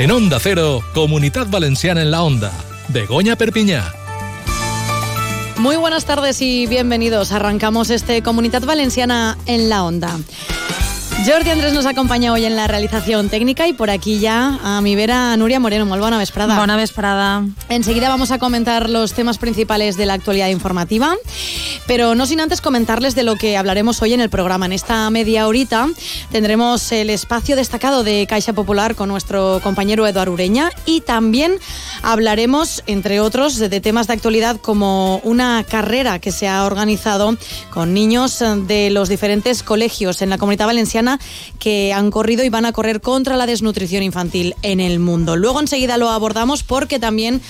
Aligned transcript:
En 0.00 0.10
Onda 0.10 0.38
Cero, 0.40 0.82
Comunidad 0.94 1.46
Valenciana 1.48 2.00
en 2.00 2.10
la 2.10 2.22
Onda. 2.22 2.50
Begoña 2.88 3.36
Perpiñá. 3.36 3.92
Muy 5.58 5.76
buenas 5.76 6.06
tardes 6.06 6.40
y 6.40 6.66
bienvenidos. 6.66 7.32
Arrancamos 7.32 7.90
este 7.90 8.22
Comunidad 8.22 8.62
Valenciana 8.62 9.36
en 9.44 9.68
la 9.68 9.84
Onda. 9.84 10.18
Jordi 11.26 11.50
Andrés 11.50 11.74
nos 11.74 11.84
acompaña 11.84 12.32
hoy 12.32 12.46
en 12.46 12.56
la 12.56 12.66
realización 12.66 13.28
técnica 13.28 13.68
y 13.68 13.74
por 13.74 13.90
aquí 13.90 14.20
ya 14.20 14.58
a 14.64 14.80
mi 14.80 14.96
vera 14.96 15.36
Nuria 15.36 15.60
Moreno. 15.60 15.84
Muy 15.84 15.98
buena 15.98 16.16
vesprada. 16.16 16.56
Buena 16.56 16.76
vesprada. 16.76 17.44
Enseguida 17.68 18.08
vamos 18.08 18.30
a 18.30 18.38
comentar 18.38 18.88
los 18.88 19.12
temas 19.12 19.36
principales 19.36 19.98
de 19.98 20.06
la 20.06 20.14
actualidad 20.14 20.48
informativa, 20.48 21.14
pero 21.86 22.14
no 22.14 22.24
sin 22.24 22.40
antes 22.40 22.62
comentarles 22.62 23.14
de 23.14 23.22
lo 23.22 23.36
que 23.36 23.58
hablaremos 23.58 24.00
hoy 24.00 24.14
en 24.14 24.22
el 24.22 24.30
programa. 24.30 24.64
En 24.64 24.72
esta 24.72 25.10
media 25.10 25.46
horita 25.46 25.88
tendremos 26.32 26.90
el 26.90 27.10
espacio 27.10 27.54
destacado 27.54 28.02
de 28.02 28.26
Caixa 28.26 28.54
Popular 28.54 28.94
con 28.94 29.10
nuestro 29.10 29.60
compañero 29.62 30.06
Eduardo 30.06 30.32
Ureña 30.32 30.70
y 30.86 31.02
también 31.02 31.58
hablaremos, 32.02 32.82
entre 32.86 33.20
otros, 33.20 33.58
de 33.58 33.80
temas 33.80 34.06
de 34.06 34.14
actualidad 34.14 34.56
como 34.56 35.18
una 35.18 35.64
carrera 35.68 36.18
que 36.18 36.32
se 36.32 36.48
ha 36.48 36.64
organizado 36.64 37.36
con 37.70 37.92
niños 37.92 38.42
de 38.66 38.88
los 38.88 39.10
diferentes 39.10 39.62
colegios 39.62 40.22
en 40.22 40.30
la 40.30 40.38
comunidad 40.38 40.66
valenciana 40.66 41.09
que 41.58 41.92
han 41.92 42.10
corrido 42.10 42.44
y 42.44 42.48
van 42.48 42.66
a 42.66 42.72
correr 42.72 43.00
contra 43.00 43.36
la 43.36 43.46
desnutrición 43.46 44.02
infantil 44.02 44.54
en 44.62 44.80
el 44.80 44.98
mundo. 44.98 45.36
Luego 45.36 45.60
enseguida 45.60 45.96
lo 45.96 46.10
abordamos 46.10 46.62
porque 46.62 46.98
también 46.98 47.40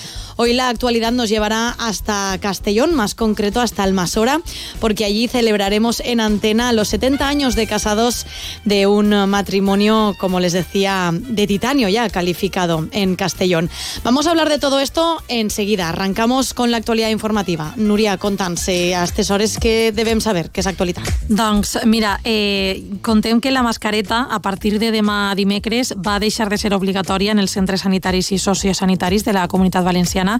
Hoy 0.43 0.53
la 0.53 0.69
actualidad 0.69 1.11
nos 1.11 1.29
llevará 1.29 1.69
hasta 1.69 2.35
Castellón, 2.41 2.95
más 2.95 3.13
concreto 3.13 3.61
hasta 3.61 3.83
Almasora, 3.83 4.41
porque 4.79 5.05
allí 5.05 5.27
celebraremos 5.27 5.99
en 5.99 6.19
antena 6.19 6.73
los 6.73 6.87
70 6.87 7.27
años 7.27 7.55
de 7.55 7.67
casados 7.67 8.25
de 8.65 8.87
un 8.87 9.09
matrimonio, 9.29 10.15
como 10.17 10.39
les 10.39 10.53
decía, 10.53 11.11
de 11.13 11.45
titanio 11.45 11.89
ya 11.89 12.09
calificado 12.09 12.87
en 12.91 13.15
Castellón. 13.15 13.69
Vamos 14.03 14.25
a 14.25 14.31
hablar 14.31 14.49
de 14.49 14.57
todo 14.57 14.79
esto 14.79 15.21
enseguida. 15.27 15.89
Arrancamos 15.89 16.55
con 16.55 16.71
la 16.71 16.77
actualidad 16.77 17.09
informativa. 17.09 17.73
Nuria, 17.75 18.17
conta'ns 18.17 18.67
a 18.69 19.03
aquestes 19.03 19.29
hores 19.29 19.59
que 19.59 19.91
debem 19.91 20.21
saber, 20.21 20.49
que 20.49 20.61
és 20.61 20.67
actualitat. 20.67 21.05
Doncs, 21.29 21.85
mira, 21.85 22.19
eh, 22.23 22.81
contem 23.05 23.41
que 23.41 23.50
la 23.51 23.63
mascareta, 23.63 24.27
a 24.29 24.39
partir 24.41 24.79
de 24.79 24.91
demà 24.91 25.33
dimecres, 25.35 25.93
va 25.97 26.19
deixar 26.19 26.49
de 26.49 26.57
ser 26.57 26.73
obligatòria 26.73 27.31
en 27.31 27.39
els 27.39 27.51
centres 27.51 27.81
sanitaris 27.81 28.31
i 28.31 28.37
sociosanitaris 28.39 29.25
de 29.25 29.33
la 29.33 29.47
Comunitat 29.47 29.85
Valenciana. 29.85 30.39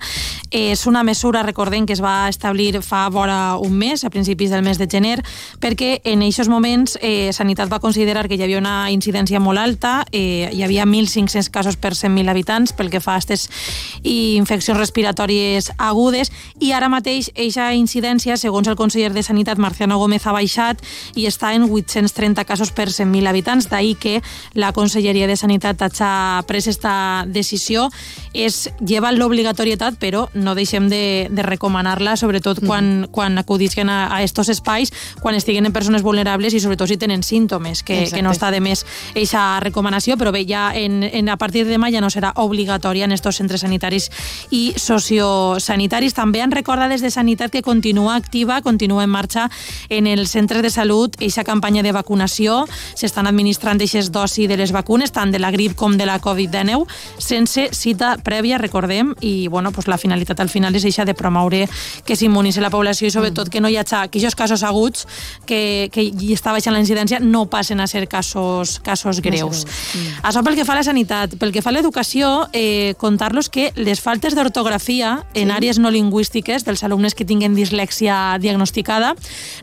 És 0.52 0.86
una 0.88 1.04
mesura, 1.04 1.44
recordem, 1.44 1.86
que 1.86 1.94
es 1.94 2.02
va 2.04 2.30
establir 2.30 2.82
fa 2.82 3.08
vora 3.10 3.58
un 3.58 3.74
mes, 3.78 4.04
a 4.06 4.10
principis 4.10 4.52
del 4.52 4.64
mes 4.64 4.78
de 4.78 4.88
gener, 4.88 5.20
perquè 5.60 6.02
en 6.04 6.22
aquests 6.22 6.50
moments 6.52 6.98
eh, 7.02 7.32
Sanitat 7.34 7.72
va 7.72 7.80
considerar 7.80 8.28
que 8.28 8.36
hi 8.36 8.44
havia 8.44 8.60
una 8.60 8.92
incidència 8.92 9.40
molt 9.40 9.60
alta, 9.60 10.06
eh, 10.12 10.50
hi 10.52 10.64
havia 10.64 10.86
1.500 10.86 11.50
casos 11.50 11.78
per 11.78 11.94
100.000 11.94 12.30
habitants 12.30 12.74
pel 12.74 12.92
que 12.92 13.02
fa 13.02 13.16
a 13.16 13.22
aquestes 13.22 13.50
infeccions 14.04 14.80
respiratòries 14.80 15.72
agudes, 15.78 16.32
i 16.60 16.72
ara 16.72 16.90
mateix 16.90 17.32
aquesta 17.32 17.72
incidència, 17.74 18.38
segons 18.38 18.68
el 18.68 18.78
conseller 18.80 19.14
de 19.14 19.24
Sanitat, 19.24 19.58
Marciano 19.58 19.98
Gómez, 19.98 20.28
ha 20.28 20.36
baixat 20.36 20.82
i 21.16 21.26
està 21.28 21.54
en 21.56 21.66
830 21.70 22.46
casos 22.46 22.72
per 22.72 22.91
100.000 22.92 23.28
habitants, 23.28 23.70
d'ahir 23.72 23.98
que 23.98 24.22
la 24.54 24.72
Conselleria 24.74 25.28
de 25.28 25.38
Sanitat 25.38 25.82
ha 26.02 26.44
pres 26.48 26.68
aquesta 26.68 27.26
decisió, 27.28 27.90
és 28.34 28.70
llevar 28.80 29.14
l'obligatorietat 29.14 29.98
però 30.00 30.28
no 30.34 30.56
deixem 30.56 30.88
de, 30.90 31.28
de 31.32 31.44
recomanar-la, 31.44 32.16
sobretot 32.18 32.64
quan, 32.66 32.92
mm 32.92 33.10
quan 33.12 33.38
acudisquen 33.38 33.90
a, 33.90 34.08
a 34.16 34.22
estos 34.24 34.50
espais, 34.50 34.92
quan 35.22 35.36
estiguen 35.36 35.66
en 35.66 35.74
persones 35.74 36.02
vulnerables 36.02 36.54
i 36.54 36.60
sobretot 36.64 36.90
si 36.90 36.98
tenen 36.98 37.24
símptomes, 37.24 37.84
que, 37.84 38.06
que 38.10 38.22
no 38.24 38.32
està 38.32 38.52
de 38.54 38.62
més 38.64 38.84
aquesta 39.12 39.60
recomanació, 39.64 40.18
però 40.18 40.32
bé, 40.34 40.44
ja 40.48 40.70
en, 40.78 41.02
en, 41.04 41.30
a 41.30 41.38
partir 41.38 41.66
de 41.66 41.76
demà 41.76 41.92
ja 41.92 42.02
no 42.02 42.10
serà 42.14 42.32
obligatòria 42.42 43.06
en 43.06 43.16
estos 43.16 43.38
centres 43.42 43.66
sanitaris 43.66 44.10
i 44.52 44.74
sociosanitaris. 44.78 46.16
També 46.18 46.42
han 46.42 46.54
recordat 46.54 46.92
des 46.92 47.04
de 47.04 47.12
Sanitat 47.12 47.52
que 47.52 47.64
continua 47.66 48.16
activa, 48.16 48.62
continua 48.62 49.04
en 49.04 49.12
marxa 49.12 49.50
en 49.90 50.08
els 50.08 50.32
centres 50.32 50.64
de 50.64 50.72
salut 50.74 51.16
aquesta 51.18 51.46
campanya 51.48 51.84
de 51.84 51.94
vacunació. 51.96 52.66
S'estan 52.96 53.28
administrant 53.28 53.80
aquestes 53.82 54.12
dosis 54.12 54.48
de 54.50 54.58
les 54.58 54.72
vacunes, 54.72 55.12
tant 55.12 55.32
de 55.32 55.40
la 55.40 55.52
grip 55.52 55.76
com 55.76 55.98
de 55.98 56.06
la 56.06 56.20
Covid-19, 56.22 56.88
sense 57.18 57.70
cita 57.76 58.16
prèvia, 58.24 58.58
recordem, 58.58 59.14
i 59.22 59.48
bueno, 59.48 59.72
pues 59.72 59.88
la 59.88 59.98
finalitat 59.98 60.40
al 60.40 60.50
final 60.50 60.76
és 60.76 60.86
això 60.86 61.06
de 61.06 61.16
promoure 61.18 61.68
que 62.06 62.16
s'immunitzi 62.16 62.62
la 62.62 62.72
població 62.72 63.08
i 63.08 63.12
sobretot 63.12 63.48
mm. 63.48 63.52
que 63.52 63.62
no 63.62 63.70
hi 63.70 63.78
hagi 63.78 63.98
aquells 64.02 64.36
casos 64.36 64.64
aguts 64.64 65.08
que, 65.46 65.90
que 65.92 66.04
hi 66.04 66.34
està 66.34 66.54
baixant 66.56 66.76
la 66.76 66.82
incidència 66.82 67.20
no 67.20 67.46
passen 67.52 67.80
a 67.82 67.88
ser 67.88 68.08
casos, 68.08 68.80
casos 68.80 69.22
greus. 69.22 69.66
Mm. 69.66 70.22
Això 70.30 70.44
pel 70.46 70.58
que 70.58 70.66
fa 70.66 70.76
a 70.76 70.82
la 70.82 70.86
sanitat. 70.88 71.36
Pel 71.42 71.52
que 71.54 71.64
fa 71.64 71.72
a 71.72 71.76
l'educació, 71.76 72.48
eh, 72.54 72.94
contar-los 73.02 73.50
que 73.50 73.72
les 73.76 74.02
faltes 74.02 74.36
d'ortografia 74.36 75.20
en 75.34 75.50
sí. 75.50 75.56
àrees 75.56 75.80
no 75.80 75.92
lingüístiques 75.92 76.66
dels 76.66 76.84
alumnes 76.84 77.16
que 77.16 77.26
tinguen 77.26 77.56
dislèxia 77.56 78.38
diagnosticada 78.40 79.16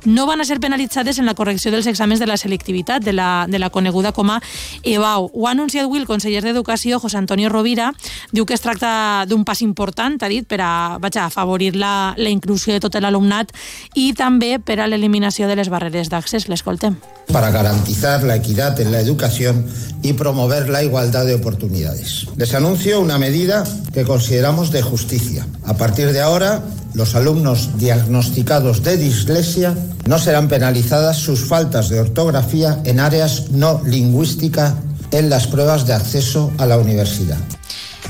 no 0.04 0.26
van 0.26 0.40
a 0.40 0.44
ser 0.44 0.60
penalitzades 0.60 1.18
en 1.18 1.26
la 1.26 1.34
correcció 1.34 1.72
dels 1.72 1.86
exàmens 1.86 2.20
de 2.20 2.28
la 2.28 2.36
selectivitat, 2.36 3.04
de 3.08 3.16
la, 3.16 3.46
de 3.48 3.58
la 3.58 3.72
coneguda 3.72 4.12
com 4.12 4.30
a 4.30 4.38
EBAU. 4.84 5.30
Ho 5.32 5.48
ha 5.48 5.54
anunciat 5.56 5.88
avui 5.88 6.02
el 6.02 6.08
conseller 6.08 6.42
d'Educació, 6.44 7.00
José 7.00 7.16
Antonio 7.18 7.48
Rovira, 7.48 7.90
diu 8.32 8.44
que 8.44 8.56
es 8.56 8.64
tracta 8.64 9.24
d'un 9.28 9.46
pas 9.48 9.62
important, 9.64 10.20
ha 10.20 10.28
dit, 10.28 10.44
per 10.48 10.60
a, 10.60 10.72
vaig 11.00 11.16
a 11.16 11.26
afavorir 11.26 11.74
la, 11.76 12.12
la 12.16 12.32
inclusió 12.32 12.76
de 12.76 12.84
tot 12.84 12.98
l'alumnat 12.98 13.52
i 13.96 14.10
també 14.18 14.58
per 14.58 14.80
a 14.82 14.88
l'eliminació 14.90 15.48
de 15.48 15.56
les 15.56 15.70
barreres 15.72 16.12
d'accés. 16.12 16.48
L'escoltem. 16.48 16.96
Para 17.32 17.50
garantizar 17.50 18.22
la 18.24 18.36
equidad 18.36 18.80
en 18.80 18.92
la 18.92 19.00
educación 19.00 19.66
y 20.02 20.14
promover 20.14 20.68
la 20.68 20.82
igualdad 20.82 21.26
de 21.26 21.34
oportunidades. 21.34 22.26
Les 22.36 22.54
anuncio 22.54 23.00
una 23.00 23.18
medida 23.18 23.64
que 23.92 24.04
consideramos 24.04 24.70
de 24.70 24.82
justicia. 24.82 25.46
A 25.64 25.74
partir 25.74 26.12
de 26.12 26.20
ahora, 26.20 26.62
los 26.94 27.14
alumnos 27.14 27.78
diagnosticados 27.78 28.82
de 28.82 28.96
dislexia 28.96 29.74
no 30.06 30.18
serán 30.18 30.48
penalizadas 30.48 31.18
sus 31.18 31.44
faltas 31.44 31.88
de 31.88 32.00
ortografía 32.00 32.80
en 32.84 32.97
áreas 33.00 33.50
no 33.50 33.82
lingüísticas 33.84 34.74
en 35.10 35.30
las 35.30 35.46
pruebas 35.46 35.86
de 35.86 35.94
acceso 35.94 36.52
a 36.58 36.66
la 36.66 36.78
universidad. 36.78 37.38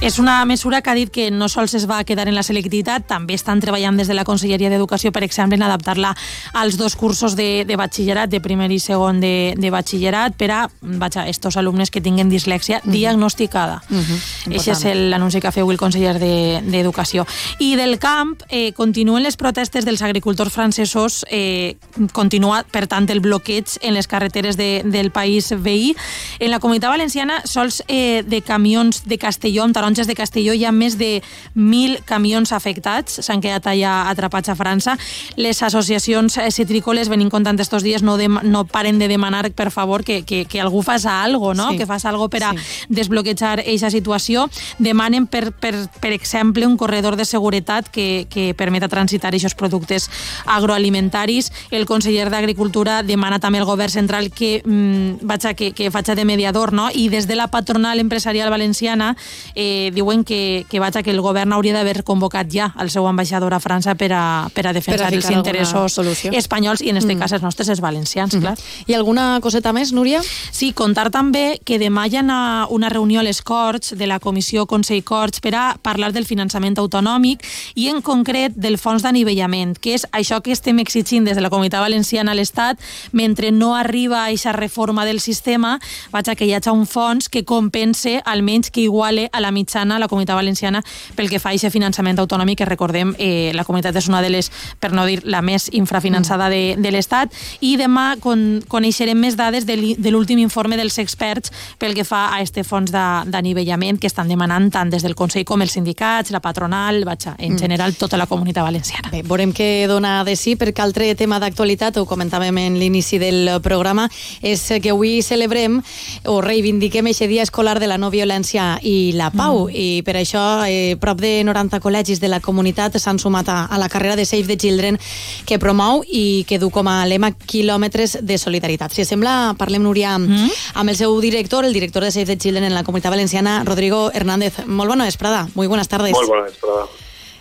És 0.00 0.20
una 0.20 0.44
mesura 0.44 0.80
que 0.80 0.90
ha 0.90 0.94
dit 0.94 1.10
que 1.10 1.24
no 1.34 1.48
sols 1.50 1.72
es 1.74 1.88
va 1.90 2.04
quedar 2.06 2.28
en 2.30 2.36
la 2.36 2.44
selectivitat, 2.46 3.02
també 3.10 3.34
estan 3.34 3.58
treballant 3.58 3.96
des 3.98 4.06
de 4.06 4.14
la 4.14 4.22
Conselleria 4.24 4.70
d'Educació, 4.70 5.10
per 5.10 5.24
exemple, 5.26 5.56
en 5.58 5.64
adaptar-la 5.66 6.12
als 6.54 6.76
dos 6.78 6.94
cursos 6.94 7.34
de, 7.34 7.64
de 7.66 7.76
batxillerat, 7.76 8.30
de 8.30 8.38
primer 8.40 8.70
i 8.70 8.78
segon 8.78 9.18
de, 9.18 9.56
de 9.58 9.72
batxillerat, 9.74 10.36
per 10.38 10.50
a, 10.54 10.60
vaja, 11.02 11.24
estos 11.26 11.56
alumnes 11.58 11.90
que 11.90 12.00
tinguen 12.00 12.30
dislèxia 12.30 12.78
uh 12.78 12.86
-huh. 12.86 12.92
diagnosticada. 12.92 13.82
Uh 13.90 13.96
-huh. 13.96 14.60
Aquest 14.60 14.84
és 14.84 14.96
l'anunci 15.10 15.40
que 15.40 15.50
feu 15.50 15.68
el 15.68 15.76
conseller 15.76 16.18
d'Educació. 16.18 17.26
De, 17.58 17.64
I 17.64 17.74
del 17.74 17.98
camp, 17.98 18.38
eh, 18.50 18.72
continuen 18.74 19.24
les 19.24 19.36
protestes 19.36 19.84
dels 19.84 20.02
agricultors 20.02 20.52
francesos, 20.52 21.24
eh, 21.28 21.76
continua, 22.12 22.64
per 22.70 22.86
tant, 22.86 23.10
el 23.10 23.20
bloqueig 23.20 23.66
en 23.80 23.94
les 23.94 24.06
carreteres 24.06 24.56
de, 24.56 24.82
del 24.84 25.10
país 25.10 25.52
veí. 25.58 25.96
En 26.38 26.50
la 26.50 26.60
comunitat 26.60 26.90
valenciana, 26.90 27.42
sols 27.44 27.82
eh, 27.88 28.22
de 28.24 28.42
camions 28.42 29.02
de 29.04 29.18
Castelló, 29.18 29.64
amb 29.64 29.87
taronges 29.88 30.06
de 30.06 30.14
Castelló 30.14 30.52
hi 30.52 30.66
ha 30.66 30.72
més 30.72 30.98
de 31.00 31.22
1.000 31.56 32.02
camions 32.04 32.52
afectats, 32.52 33.22
s'han 33.24 33.40
quedat 33.40 33.64
allà 33.70 34.10
atrapats 34.10 34.50
a 34.52 34.56
França. 34.56 34.96
Les 35.36 35.62
associacions 35.62 36.36
eh, 36.36 36.50
citrícoles 36.52 37.08
venim 37.08 37.30
contant 37.32 37.58
estos 37.58 37.82
dies 37.82 38.02
no, 38.04 38.18
de, 38.20 38.28
no 38.28 38.66
paren 38.68 38.98
de 38.98 39.08
demanar, 39.08 39.48
per 39.56 39.70
favor, 39.72 40.04
que, 40.04 40.22
que, 40.28 40.44
que 40.44 40.60
algú 40.60 40.82
faça 40.82 41.22
algo, 41.22 41.54
no? 41.54 41.70
Sí. 41.70 41.78
que 41.78 41.86
faça 41.86 42.10
algo 42.10 42.28
per 42.28 42.42
a 42.44 42.52
sí. 42.52 42.66
desbloquejar 42.88 43.62
aquesta 43.62 43.90
situació. 43.90 44.48
Demanen, 44.78 45.26
per, 45.26 45.52
per, 45.52 45.72
per 46.02 46.12
exemple, 46.12 46.66
un 46.66 46.76
corredor 46.76 47.16
de 47.16 47.24
seguretat 47.24 47.88
que, 47.88 48.26
que 48.28 48.52
permeta 48.54 48.90
transitar 48.92 49.32
aquests 49.32 49.56
productes 49.56 50.10
agroalimentaris. 50.44 51.50
El 51.70 51.86
conseller 51.88 52.28
d'Agricultura 52.28 53.00
demana 53.02 53.40
també 53.40 53.62
al 53.62 53.68
govern 53.68 53.92
central 53.92 54.28
que, 54.30 54.60
mm, 54.64 55.24
vaja, 55.24 55.54
que, 55.54 55.72
que 55.72 55.90
faci 55.90 56.12
de 56.18 56.28
mediador, 56.28 56.74
no? 56.76 56.90
i 56.92 57.08
des 57.08 57.26
de 57.28 57.36
la 57.36 57.48
patronal 57.48 58.00
empresarial 58.00 58.50
valenciana 58.50 59.14
eh, 59.54 59.77
diuen 59.94 60.24
que, 60.24 60.66
que 60.68 60.80
vaja, 60.80 61.02
que 61.02 61.12
el 61.14 61.20
govern 61.24 61.52
hauria 61.56 61.74
d'haver 61.76 62.02
convocat 62.04 62.50
ja 62.52 62.70
el 62.80 62.90
seu 62.90 63.06
ambaixador 63.08 63.54
a 63.54 63.60
França 63.62 63.94
per 63.98 64.10
a, 64.12 64.24
per 64.54 64.66
a 64.68 64.74
defensar 64.76 65.08
per 65.08 65.14
a 65.14 65.18
els 65.18 65.30
interessos 65.30 65.94
solució. 65.94 66.32
espanyols 66.36 66.82
i 66.82 66.90
en 66.92 67.00
aquest 67.00 67.14
mm. 67.14 67.22
cas 67.22 67.34
els 67.36 67.44
nostres, 67.44 67.70
els 67.72 67.82
valencians, 67.84 68.34
mm. 68.34 68.42
clar. 68.42 68.56
I 68.86 68.96
alguna 68.98 69.38
coseta 69.44 69.72
més, 69.72 69.92
Núria? 69.96 70.20
Sí, 70.24 70.72
contar 70.76 71.08
també 71.14 71.60
que 71.64 71.78
demà 71.80 72.06
hi 72.08 72.18
ha 72.18 72.24
una 72.70 72.88
reunió 72.92 73.20
a 73.20 73.26
les 73.26 73.40
Corts 73.42 73.94
de 73.98 74.06
la 74.10 74.18
Comissió 74.20 74.66
Consell 74.66 75.04
Corts 75.04 75.40
per 75.44 75.54
a 75.54 75.64
parlar 75.80 76.12
del 76.12 76.26
finançament 76.26 76.78
autonòmic 76.78 77.44
i 77.74 77.88
en 77.92 78.02
concret 78.02 78.56
del 78.56 78.78
fons 78.78 79.04
d'anivellament, 79.06 79.76
que 79.78 79.94
és 79.96 80.06
això 80.12 80.40
que 80.42 80.52
estem 80.52 80.80
exigint 80.82 81.28
des 81.28 81.36
de 81.38 81.44
la 81.44 81.50
Comunitat 81.52 81.84
Valenciana 81.84 82.32
a 82.32 82.38
l'Estat, 82.38 82.80
mentre 83.12 83.52
no 83.52 83.74
arriba 83.76 84.24
a 84.24 84.26
aquesta 84.28 84.52
reforma 84.52 85.04
del 85.06 85.20
sistema, 85.20 85.78
vaja, 86.12 86.34
que 86.34 86.46
hi 86.46 86.54
hagi 86.56 86.72
un 86.72 86.86
fons 86.86 87.28
que 87.28 87.44
compense 87.44 88.18
almenys 88.24 88.70
que 88.70 88.82
iguale 88.82 89.28
a 89.32 89.40
la 89.40 89.52
mitjana 89.52 89.67
mitjana, 89.68 89.98
la 89.98 90.08
comunitat 90.08 90.36
valenciana, 90.36 90.82
pel 91.14 91.28
que 91.28 91.38
fa 91.38 91.50
a 91.50 91.56
aquest 91.56 91.72
finançament 91.72 92.18
autonòmic, 92.18 92.58
que 92.58 92.64
recordem, 92.64 93.14
eh, 93.18 93.52
la 93.54 93.64
comunitat 93.64 93.96
és 93.96 94.08
una 94.08 94.22
de 94.22 94.30
les, 94.30 94.50
per 94.80 94.92
no 94.92 95.04
dir 95.06 95.20
la 95.24 95.42
més 95.42 95.68
infrafinançada 95.72 96.48
de, 96.48 96.76
de 96.78 96.90
l'Estat, 96.90 97.32
i 97.60 97.76
demà 97.76 98.16
con, 98.20 98.62
coneixerem 98.68 99.18
més 99.18 99.36
dades 99.36 99.66
de 99.66 100.10
l'últim 100.10 100.38
informe 100.38 100.76
dels 100.76 100.98
experts 100.98 101.52
pel 101.78 101.94
que 101.94 102.04
fa 102.04 102.34
a 102.34 102.40
este 102.40 102.64
fons 102.64 102.90
d'anivellament 102.90 103.98
que 103.98 104.08
estan 104.08 104.28
demanant 104.28 104.70
tant 104.72 104.90
des 104.90 105.02
del 105.02 105.14
Consell 105.14 105.44
com 105.44 105.62
els 105.62 105.72
sindicats, 105.72 106.32
la 106.32 106.40
patronal, 106.40 107.04
vaja, 107.04 107.34
en 107.38 107.54
mm. 107.54 107.58
general 107.58 107.94
tota 107.94 108.16
la 108.16 108.26
comunitat 108.26 108.64
valenciana. 108.64 109.10
Bé, 109.12 109.22
veurem 109.22 109.52
què 109.52 109.86
dona 109.88 110.22
de 110.24 110.36
sí, 110.36 110.56
perquè 110.56 110.82
altre 110.82 111.12
tema 111.14 111.38
d'actualitat, 111.38 111.98
ho 111.98 112.06
comentàvem 112.08 112.56
en 112.64 112.78
l'inici 112.78 113.18
del 113.20 113.58
programa, 113.62 114.08
és 114.42 114.64
que 114.80 114.94
avui 114.94 115.20
celebrem 115.22 115.80
o 116.26 116.40
reivindiquem 116.40 117.10
aquest 117.12 117.28
dia 117.28 117.44
escolar 117.44 117.78
de 117.80 117.88
la 117.90 117.98
no 117.98 118.10
violència 118.10 118.78
i 118.82 119.12
la 119.18 119.30
pau, 119.34 119.57
i 119.66 120.02
per 120.06 120.14
això 120.20 120.42
eh, 120.68 120.94
prop 121.00 121.18
de 121.20 121.42
90 121.44 121.80
col·legis 121.82 122.22
de 122.22 122.30
la 122.30 122.38
comunitat 122.44 122.98
s'han 123.00 123.18
sumat 123.18 123.50
a, 123.50 123.58
a 123.66 123.80
la 123.80 123.88
carrera 123.90 124.16
de 124.16 124.26
Save 124.28 124.46
the 124.46 124.56
Children 124.56 125.00
que 125.48 125.58
promou 125.58 126.04
i 126.06 126.44
que 126.48 126.60
du 126.62 126.70
com 126.70 126.86
a 126.88 127.00
lema 127.10 127.32
quilòmetres 127.32 128.18
de 128.22 128.38
solidaritat. 128.38 128.94
Si 128.94 129.04
sembla, 129.08 129.54
parlem, 129.58 129.82
Núria, 129.82 130.14
mm. 130.18 130.54
amb 130.78 130.94
el 130.94 130.96
seu 130.98 131.18
director, 131.20 131.64
el 131.64 131.76
director 131.76 132.04
de 132.04 132.12
Save 132.14 132.34
the 132.34 132.38
Children 132.38 132.70
en 132.70 132.76
la 132.76 132.84
comunitat 132.86 133.14
valenciana, 133.14 133.62
Rodrigo 133.64 134.10
Hernández. 134.14 134.64
Molt 134.66 134.94
bona 134.94 135.10
vesprada, 135.10 135.48
muy 135.54 135.66
buenas 135.66 135.88
tardes. 135.88 136.12
Molt 136.12 136.28
bona 136.28 136.48
vesprada. 136.48 136.88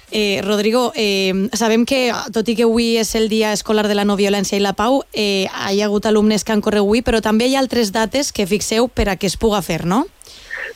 Eh, 0.10 0.42
Rodrigo, 0.42 0.94
eh, 0.96 1.50
sabem 1.52 1.84
que, 1.86 2.14
tot 2.31 2.48
i 2.48 2.56
que 2.56 2.64
avui 2.64 2.96
és 2.96 3.12
el 3.19 3.28
Dia 3.28 3.52
Escolar 3.52 3.90
de 3.90 3.96
la 3.98 4.06
No 4.08 4.16
Violència 4.16 4.56
i 4.56 4.64
la 4.64 4.72
Pau, 4.72 5.02
eh, 5.12 5.48
hi 5.52 5.81
ha 5.81 5.86
hagut 5.86 6.06
alumnes 6.08 6.46
que 6.46 6.54
han 6.56 6.62
corregut 6.62 6.88
avui, 6.88 7.02
però 7.02 7.19
també 7.22 7.48
hi 7.50 7.58
ha 7.58 7.60
altres 7.60 7.92
dates 7.92 8.31
que 8.31 8.48
fixeu 8.48 8.88
per 8.88 9.10
a 9.10 9.18
que 9.18 9.28
es 9.28 9.36
puga 9.36 9.62
fer, 9.62 9.86
no? 9.86 10.06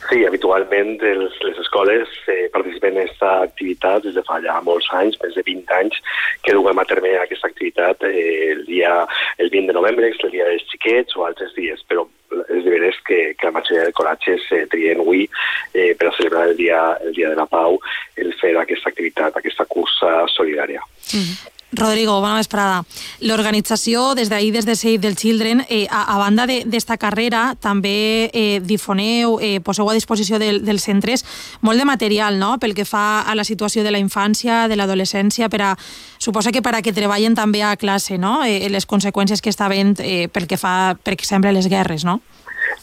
Sí, 0.10 0.24
habitualment 0.26 0.96
els, 1.06 1.36
les 1.46 1.60
escoles 1.62 2.10
eh, 2.32 2.48
participen 2.54 2.98
en 2.98 3.04
aquesta 3.04 3.32
activitat 3.46 4.04
des 4.06 4.16
de 4.18 4.24
fa 4.28 4.40
ja 4.44 4.58
molts 4.66 4.90
anys, 4.98 5.20
més 5.22 5.36
de 5.38 5.44
20 5.48 5.76
anys, 5.78 6.00
que 6.46 6.56
duguem 6.58 6.82
a 6.82 6.88
terme 6.90 7.14
aquesta 7.20 7.52
activitat 7.52 8.04
eh, 8.10 8.52
el 8.56 8.66
dia 8.66 8.96
el 9.38 9.54
20 9.54 9.72
de 9.72 9.78
novembre, 9.78 10.10
és 10.10 10.26
el 10.26 10.34
dia 10.34 10.50
dels 10.50 10.66
xiquets 10.74 11.16
o 11.16 11.28
altres 11.28 11.54
dies, 11.56 11.86
però 11.88 12.08
és 12.48 12.64
de 12.66 12.74
veres 12.74 12.98
que, 13.08 13.22
que 13.38 13.48
la 13.48 13.56
majoria 13.60 13.86
de 13.88 13.96
coratges 13.96 14.50
eh, 14.56 14.66
trien 14.72 15.04
avui 15.04 15.28
eh, 15.28 15.94
per 16.00 16.10
a 16.10 16.18
celebrar 16.18 16.50
el 16.50 16.58
dia, 16.58 16.82
el 17.06 17.16
dia 17.16 17.32
de 17.32 17.40
la 17.40 17.48
Pau 17.48 17.80
el 18.18 18.34
fer 18.42 18.56
aquesta 18.58 18.90
activitat, 18.92 19.38
aquesta 19.38 19.68
cursa 19.70 20.22
solidària. 20.34 20.82
Mm 21.14 21.24
-hmm. 21.24 21.61
Rodrigo, 21.72 22.20
bona 22.20 22.36
vesprada. 22.36 22.84
L'organització, 23.24 24.12
des 24.14 24.30
d'ahir, 24.30 24.52
des 24.52 24.66
de 24.68 24.76
Save 24.76 25.00
the 25.00 25.14
Children, 25.16 25.64
eh, 25.70 25.88
a, 25.90 26.04
a 26.16 26.18
banda 26.20 26.44
d'esta 26.46 26.98
carrera, 27.00 27.56
també 27.56 28.30
eh, 28.34 28.60
difoneu, 28.60 29.38
eh, 29.40 29.62
poseu 29.64 29.88
a 29.90 29.96
disposició 29.96 30.40
del, 30.40 30.66
dels 30.68 30.84
centres 30.84 31.24
molt 31.62 31.80
de 31.80 31.86
material, 31.88 32.40
no?, 32.40 32.58
pel 32.60 32.76
que 32.76 32.84
fa 32.84 33.22
a 33.22 33.36
la 33.40 33.48
situació 33.48 33.86
de 33.88 33.96
la 33.96 34.04
infància, 34.04 34.68
de 34.68 34.76
l'adolescència, 34.76 35.48
per 35.48 35.62
a, 35.64 35.72
suposa 36.20 36.52
que 36.52 36.62
per 36.62 36.76
a 36.76 36.84
que 36.84 36.92
treballen 36.92 37.40
també 37.40 37.64
a 37.64 37.78
classe, 37.80 38.20
no?, 38.20 38.42
eh, 38.44 38.68
les 38.68 38.86
conseqüències 38.86 39.40
que 39.40 39.56
està 39.56 39.70
havent 39.70 39.96
eh, 40.04 40.28
pel 40.28 40.52
que 40.52 40.60
fa, 40.60 40.98
per 41.00 41.16
exemple, 41.16 41.56
les 41.56 41.72
guerres, 41.72 42.04
no? 42.04 42.20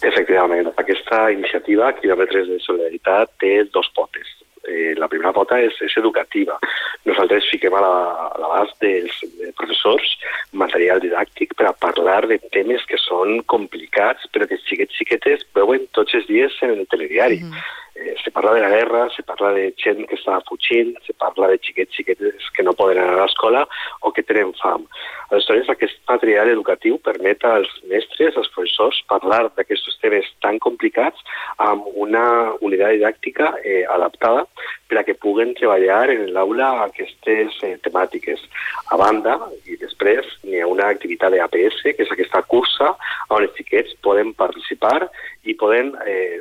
Efectivament, 0.00 0.72
aquesta 0.80 1.28
iniciativa, 1.34 1.92
Quilòmetres 2.00 2.48
de 2.48 2.60
Solidaritat, 2.64 3.36
té 3.42 3.64
dos 3.68 3.92
potes 3.92 4.37
eh, 4.68 4.94
la 4.98 5.08
primera 5.08 5.32
pota 5.32 5.58
és, 5.60 5.74
és 5.84 5.96
educativa. 6.00 6.58
Nosaltres 7.08 7.48
fiquem 7.50 7.74
a 7.74 7.82
l'abast 7.82 8.76
dels 8.84 9.18
professors 9.58 10.14
material 10.52 11.02
didàctic 11.02 11.56
per 11.58 11.68
a 11.70 11.76
parlar 11.86 12.22
de 12.28 12.38
temes 12.54 12.84
que 12.88 13.00
són 13.00 13.42
complicats 13.50 14.28
però 14.32 14.46
que 14.48 14.60
xiquets 14.68 15.00
xiquetes 15.00 15.44
veuen 15.56 15.88
tots 15.96 16.14
els 16.14 16.28
dies 16.30 16.54
en 16.62 16.76
el 16.76 16.86
telediari. 16.86 17.42
Mm 17.42 17.52
-hmm 17.52 17.87
eh, 17.98 18.14
se 18.22 18.30
parla 18.30 18.54
de 18.54 18.60
la 18.60 18.70
guerra, 18.70 19.08
se 19.14 19.22
parla 19.22 19.52
de 19.52 19.72
gent 19.76 20.04
que 20.06 20.16
està 20.18 20.38
fugint, 20.48 20.94
se 21.06 21.14
parla 21.18 21.50
de 21.52 21.58
xiquets 21.58 21.94
xiquetes 21.98 22.50
que 22.54 22.62
no 22.62 22.76
poden 22.78 23.00
anar 23.02 23.18
a 23.18 23.26
l'escola 23.26 23.64
o 24.00 24.12
que 24.12 24.22
tenen 24.22 24.54
fam. 24.62 24.86
Aleshores, 25.30 25.68
aquest 25.68 25.98
material 26.08 26.48
educatiu 26.48 26.98
permet 27.04 27.44
als 27.44 27.68
mestres, 27.90 28.36
als 28.36 28.48
professors, 28.54 29.02
parlar 29.10 29.42
d'aquests 29.56 29.98
temes 30.02 30.28
tan 30.44 30.58
complicats 30.62 31.20
amb 31.58 31.84
una 31.94 32.54
unitat 32.64 32.94
didàctica 32.96 33.52
eh, 33.64 33.84
adaptada 33.90 34.46
per 34.88 35.00
a 35.00 35.04
que 35.04 35.18
puguen 35.20 35.52
treballar 35.58 36.08
en 36.14 36.28
l'aula 36.32 36.70
aquestes 36.86 37.58
eh, 37.66 37.76
temàtiques. 37.84 38.40
A 38.94 38.96
banda, 39.00 39.36
i 39.68 39.76
després, 39.76 40.26
n'hi 40.44 40.62
ha 40.62 40.70
una 40.70 40.88
activitat 40.88 41.34
d'APS, 41.34 41.82
que 41.84 42.06
és 42.06 42.14
aquesta 42.14 42.44
cursa 42.48 42.94
on 43.28 43.42
els 43.42 43.52
xiquets 43.58 43.98
poden 44.04 44.32
participar 44.38 45.10
i 45.44 45.54
poden 45.58 45.92
eh, 46.06 46.40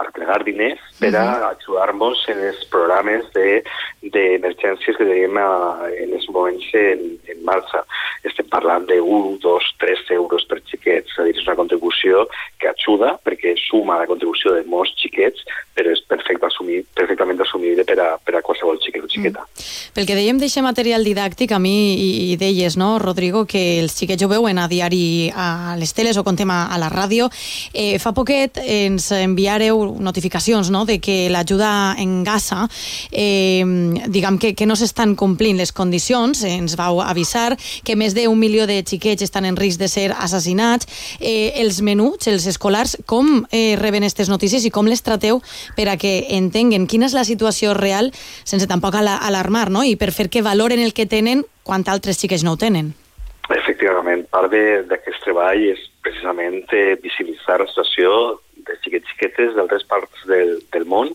arreglar 0.00 0.42
diners 0.44 0.80
per 0.98 1.12
a 1.16 1.50
ajudar-nos 1.50 2.24
en 2.32 2.40
els 2.50 2.64
programes 2.72 3.26
d'emergències 3.34 4.94
de, 4.94 4.98
que 4.98 5.08
tenim 5.08 5.38
en 5.38 6.14
els 6.18 6.28
moments 6.30 6.66
en, 6.78 7.04
en 7.30 7.44
marxa. 7.46 7.84
Estem 8.24 8.48
parlant 8.52 8.86
de 8.88 9.00
1, 9.00 9.38
2, 9.42 9.70
3 9.82 10.04
euros 10.16 10.46
per 10.50 10.60
xiquets, 10.70 11.12
és 11.12 11.20
a 11.20 11.26
dir, 11.26 11.34
és 11.36 11.46
una 11.46 11.58
contribució 11.58 12.26
que 12.60 12.70
ajuda 12.70 13.14
perquè 13.24 13.54
suma 13.60 13.98
la 14.00 14.08
contribució 14.10 14.54
de 14.54 14.64
molts 14.70 14.94
xiquets, 15.00 15.44
però 15.74 15.92
és 15.92 16.02
perfecte 16.08 16.46
assumir, 16.46 16.82
perfectament 16.96 17.40
assumible 17.42 17.84
per 17.86 17.98
a, 18.00 18.08
per 18.18 18.36
a 18.38 18.42
qualsevol 18.44 18.78
xiquet 18.82 19.04
o 19.04 19.10
xiqueta. 19.10 19.44
Mm. 19.44 19.68
Pel 19.94 20.08
que 20.08 20.16
dèiem 20.18 20.40
d'eixe 20.40 20.62
material 20.64 21.04
didàctic, 21.06 21.52
a 21.52 21.60
mi 21.62 21.74
i, 21.94 22.08
i 22.32 22.36
deies, 22.40 22.78
no, 22.80 22.94
Rodrigo, 23.02 23.44
que 23.50 23.80
els 23.82 23.96
xiquets 23.98 24.24
ho 24.24 24.30
veuen 24.30 24.58
a 24.58 24.68
diari 24.70 25.30
a 25.34 25.76
les 25.78 25.92
teles 25.96 26.18
o 26.18 26.24
contem 26.26 26.50
a, 26.50 26.64
a 26.72 26.80
la 26.80 26.90
ràdio. 26.92 27.28
Eh, 27.74 27.98
fa 28.02 28.14
poquet 28.16 28.60
ens 28.64 29.10
enviareu 29.16 29.83
notificacions 30.00 30.70
no? 30.70 30.84
de 30.84 30.98
que 31.00 31.28
l'ajuda 31.32 31.94
en 31.98 32.22
Gaza, 32.24 32.68
eh, 33.12 33.64
diguem 34.08 34.38
que, 34.38 34.54
que 34.54 34.66
no 34.66 34.76
s'estan 34.76 35.14
complint 35.18 35.58
les 35.60 35.72
condicions, 35.72 36.44
ens 36.48 36.76
vau 36.80 37.00
avisar 37.04 37.54
que 37.84 37.96
més 37.96 38.16
d'un 38.16 38.38
milió 38.38 38.66
de 38.70 38.80
xiquets 38.82 39.24
estan 39.26 39.44
en 39.48 39.56
risc 39.56 39.80
de 39.80 39.88
ser 39.88 40.10
assassinats. 40.16 40.88
Eh, 41.20 41.52
els 41.62 41.80
menuts, 41.82 42.28
els 42.30 42.46
escolars, 42.50 42.96
com 43.06 43.44
eh, 43.50 43.76
reben 43.80 44.04
aquestes 44.04 44.30
notícies 44.32 44.64
i 44.64 44.72
com 44.74 44.88
les 44.90 45.02
trateu 45.02 45.40
per 45.76 45.88
a 45.90 45.96
que 46.00 46.14
entenguen 46.36 46.88
quina 46.90 47.08
és 47.10 47.16
la 47.16 47.24
situació 47.24 47.74
real 47.74 48.12
sense 48.44 48.68
tampoc 48.70 48.94
alarmar, 48.94 49.70
no? 49.70 49.84
i 49.84 49.96
per 49.96 50.12
fer 50.12 50.30
que 50.30 50.42
valoren 50.42 50.80
el 50.80 50.94
que 50.94 51.06
tenen 51.06 51.44
quan 51.64 51.84
altres 51.88 52.20
xiquets 52.20 52.44
no 52.44 52.54
ho 52.54 52.60
tenen. 52.60 52.92
Efectivament, 53.52 54.24
part 54.32 54.52
d'aquest 54.88 55.20
treball 55.24 55.60
és 55.74 55.80
precisament 56.04 56.62
eh, 56.72 56.96
visibilitzar 57.02 57.58
la 57.60 57.68
situació 57.68 58.40
xiquets 58.84 59.10
xiquetes 59.14 59.54
d'altres 59.56 59.84
parts 59.90 60.26
del, 60.30 60.58
del 60.74 60.86
món 60.88 61.12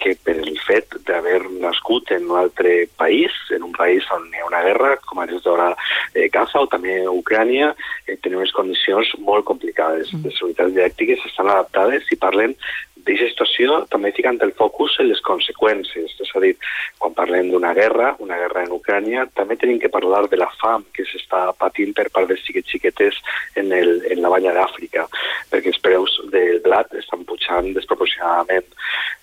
que 0.00 0.14
per 0.24 0.36
el 0.40 0.56
fet 0.64 0.96
d'haver 1.06 1.42
nascut 1.60 2.10
en 2.16 2.28
un 2.30 2.38
altre 2.40 2.86
país, 3.00 3.34
en 3.54 3.66
un 3.68 3.72
país 3.76 4.06
on 4.14 4.26
hi 4.32 4.40
ha 4.40 4.48
una 4.48 4.62
guerra, 4.64 4.94
com 5.06 5.20
ara 5.22 5.36
és 5.36 5.44
d'hora 5.44 5.70
eh, 6.14 6.28
Gaza 6.32 6.64
o 6.64 6.68
també 6.72 7.00
Ucrània, 7.10 7.74
eh, 8.06 8.16
tenen 8.16 8.40
unes 8.40 8.54
condicions 8.56 9.12
molt 9.26 9.46
complicades. 9.48 10.12
Mm. 10.14 10.24
Les 10.26 10.42
unitats 10.46 10.74
didàctiques 10.76 11.26
estan 11.28 11.52
adaptades 11.52 12.08
i 12.10 12.20
parlen 12.20 12.56
d'aquesta 13.06 13.30
situació 13.30 13.80
també 13.90 14.12
ficant 14.16 14.38
el 14.44 14.52
focus 14.58 14.98
en 15.00 15.08
les 15.08 15.20
conseqüències. 15.26 16.14
És 16.20 16.32
a 16.34 16.40
dir, 16.40 16.54
quan 16.98 17.14
parlem 17.16 17.50
d'una 17.50 17.72
guerra, 17.74 18.14
una 18.18 18.38
guerra 18.38 18.64
en 18.64 18.74
Ucrània, 18.76 19.26
també 19.34 19.56
tenim 19.56 19.80
que 19.80 19.92
parlar 19.92 20.26
de 20.28 20.38
la 20.40 20.50
fam 20.60 20.84
que 20.94 21.04
s'està 21.08 21.50
patint 21.58 21.94
per 21.96 22.08
part 22.12 22.28
dels 22.28 22.42
xiquets 22.46 22.70
xiquetes 22.70 23.20
en, 23.56 23.72
el, 23.72 24.00
en 24.10 24.22
la 24.22 24.32
banya 24.32 24.54
d'Àfrica, 24.56 25.06
perquè 25.50 25.72
els 25.72 25.82
preus 25.82 26.16
del 26.32 26.60
blat 26.64 26.92
estan 26.94 27.24
pujant 27.24 27.72
desproporcionadament. 27.74 28.66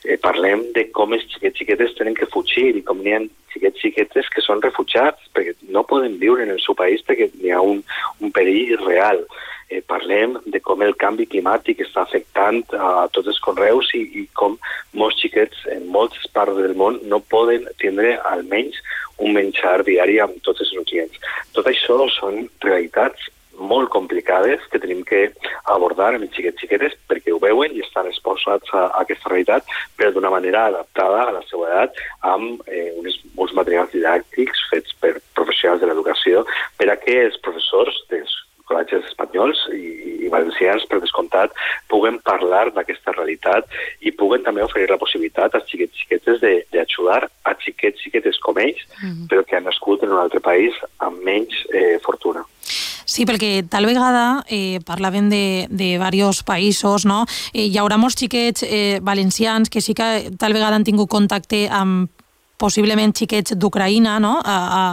Eh, 0.05 0.17
parlem 0.21 0.67
de 0.75 0.87
com 0.91 1.13
els 1.13 1.27
xiquets 1.33 1.57
xiquetes 1.57 1.97
tenen 1.97 2.15
que 2.17 2.29
fugir 2.33 2.71
i 2.75 2.85
com 2.85 3.01
n'hi 3.01 3.15
ha 3.15 3.21
xiquets 3.53 3.81
xiquetes 3.81 4.29
que 4.33 4.43
són 4.45 4.61
refugiats 4.61 5.29
perquè 5.33 5.55
no 5.73 5.85
poden 5.87 6.17
viure 6.21 6.43
en 6.43 6.53
el 6.53 6.61
seu 6.61 6.75
país 6.77 7.01
perquè 7.07 7.29
hi 7.41 7.53
ha 7.53 7.61
un, 7.63 7.81
un 8.21 8.33
perill 8.35 8.75
real 8.85 9.23
eh, 9.69 9.81
parlem 9.87 10.37
de 10.45 10.59
com 10.63 10.81
el 10.85 10.95
canvi 10.99 11.27
climàtic 11.29 11.81
està 11.85 12.03
afectant 12.03 12.63
a 12.73 13.07
tots 13.13 13.31
els 13.31 13.39
conreus 13.43 13.91
i, 13.97 14.03
i 14.21 14.25
com 14.39 14.57
molts 14.97 15.21
xiquets 15.21 15.65
en 15.73 15.87
moltes 15.93 16.27
parts 16.33 16.57
del 16.59 16.75
món 16.79 16.99
no 17.11 17.23
poden 17.33 17.67
tindre 17.81 18.17
almenys 18.31 18.79
un 19.17 19.33
menjar 19.37 19.81
diari 19.87 20.19
amb 20.21 20.37
tots 20.45 20.61
els 20.65 20.75
nutrients. 20.77 21.17
Tot 21.57 21.67
això 21.69 21.97
són 22.19 22.45
realitats 22.63 23.31
molt 23.57 23.89
complicades 23.89 24.61
que 24.71 24.79
tenim 24.79 25.01
que 25.03 25.23
abordar 25.73 26.11
amb 26.13 26.27
els 26.27 26.33
xiquets 26.35 26.61
xiquetes 26.61 26.93
perquè 27.09 27.33
ho 27.33 27.39
veuen 27.41 27.73
i 27.73 27.81
estan 27.81 28.05
exposats 28.09 28.69
a, 28.73 28.85
a 28.85 29.01
aquesta 29.01 29.31
realitat, 29.33 29.65
però 29.97 30.11
d'una 30.13 30.29
manera 30.29 30.67
adaptada 30.69 31.23
a 31.25 31.35
la 31.39 31.43
seva 31.49 31.71
edat 31.71 31.97
amb 32.21 32.61
eh, 32.69 32.91
uns, 33.01 33.17
uns 33.35 33.55
materials 33.57 33.93
didàctics 33.95 34.67
fets 34.71 34.93
per 35.01 35.17
professionals 35.33 35.81
de 35.81 35.89
l'educació 35.89 36.45
per 36.77 36.91
a 36.93 36.99
que 37.01 37.23
els 37.25 37.39
professors 37.41 37.97
dels 38.13 38.37
col·legis 38.67 39.05
espanyols 39.07 39.59
i, 39.73 39.83
i 40.27 40.31
valencians, 40.31 40.85
per 40.91 40.99
descomptat, 40.99 41.53
parlar 42.57 42.73
d'aquesta 42.75 43.13
realitat 43.15 43.67
i 44.01 44.11
puguen 44.11 44.43
també 44.43 44.63
oferir 44.63 44.89
la 44.89 44.99
possibilitat 45.01 45.55
als 45.55 45.69
xiquets 45.69 45.97
xiquetes 46.01 46.41
d'ajudar 46.73 47.23
a 47.45 47.55
xiquets 47.63 48.01
xiquetes 48.03 48.39
com 48.39 48.57
ells, 48.57 48.81
mm 49.01 49.09
-hmm. 49.09 49.27
però 49.29 49.45
que 49.45 49.55
han 49.55 49.63
nascut 49.63 50.03
en 50.03 50.11
un 50.11 50.19
altre 50.19 50.39
país 50.39 50.73
amb 50.97 51.23
menys 51.23 51.53
eh, 51.73 51.99
fortuna. 52.03 52.45
Sí, 53.05 53.23
perquè 53.25 53.63
tal 53.69 53.85
vegada 53.85 54.43
eh, 54.49 54.79
parlaven 54.85 55.29
de, 55.29 55.67
de 55.69 55.95
diversos 55.95 56.43
països, 56.43 57.05
no? 57.05 57.25
Eh, 57.53 57.67
hi 57.71 57.77
haurà 57.77 57.97
molts 57.97 58.17
xiquets 58.19 58.63
eh, 58.63 58.99
valencians 59.01 59.69
que 59.69 59.81
sí 59.81 59.93
que 59.93 60.29
tal 60.37 60.53
vegada 60.53 60.75
han 60.75 60.83
tingut 60.83 61.09
contacte 61.09 61.69
amb 61.69 62.09
possiblement 62.57 63.13
xiquets 63.15 63.55
d'Ucraïna, 63.55 64.17
no? 64.19 64.37
a, 64.43 64.57
a, 64.57 64.83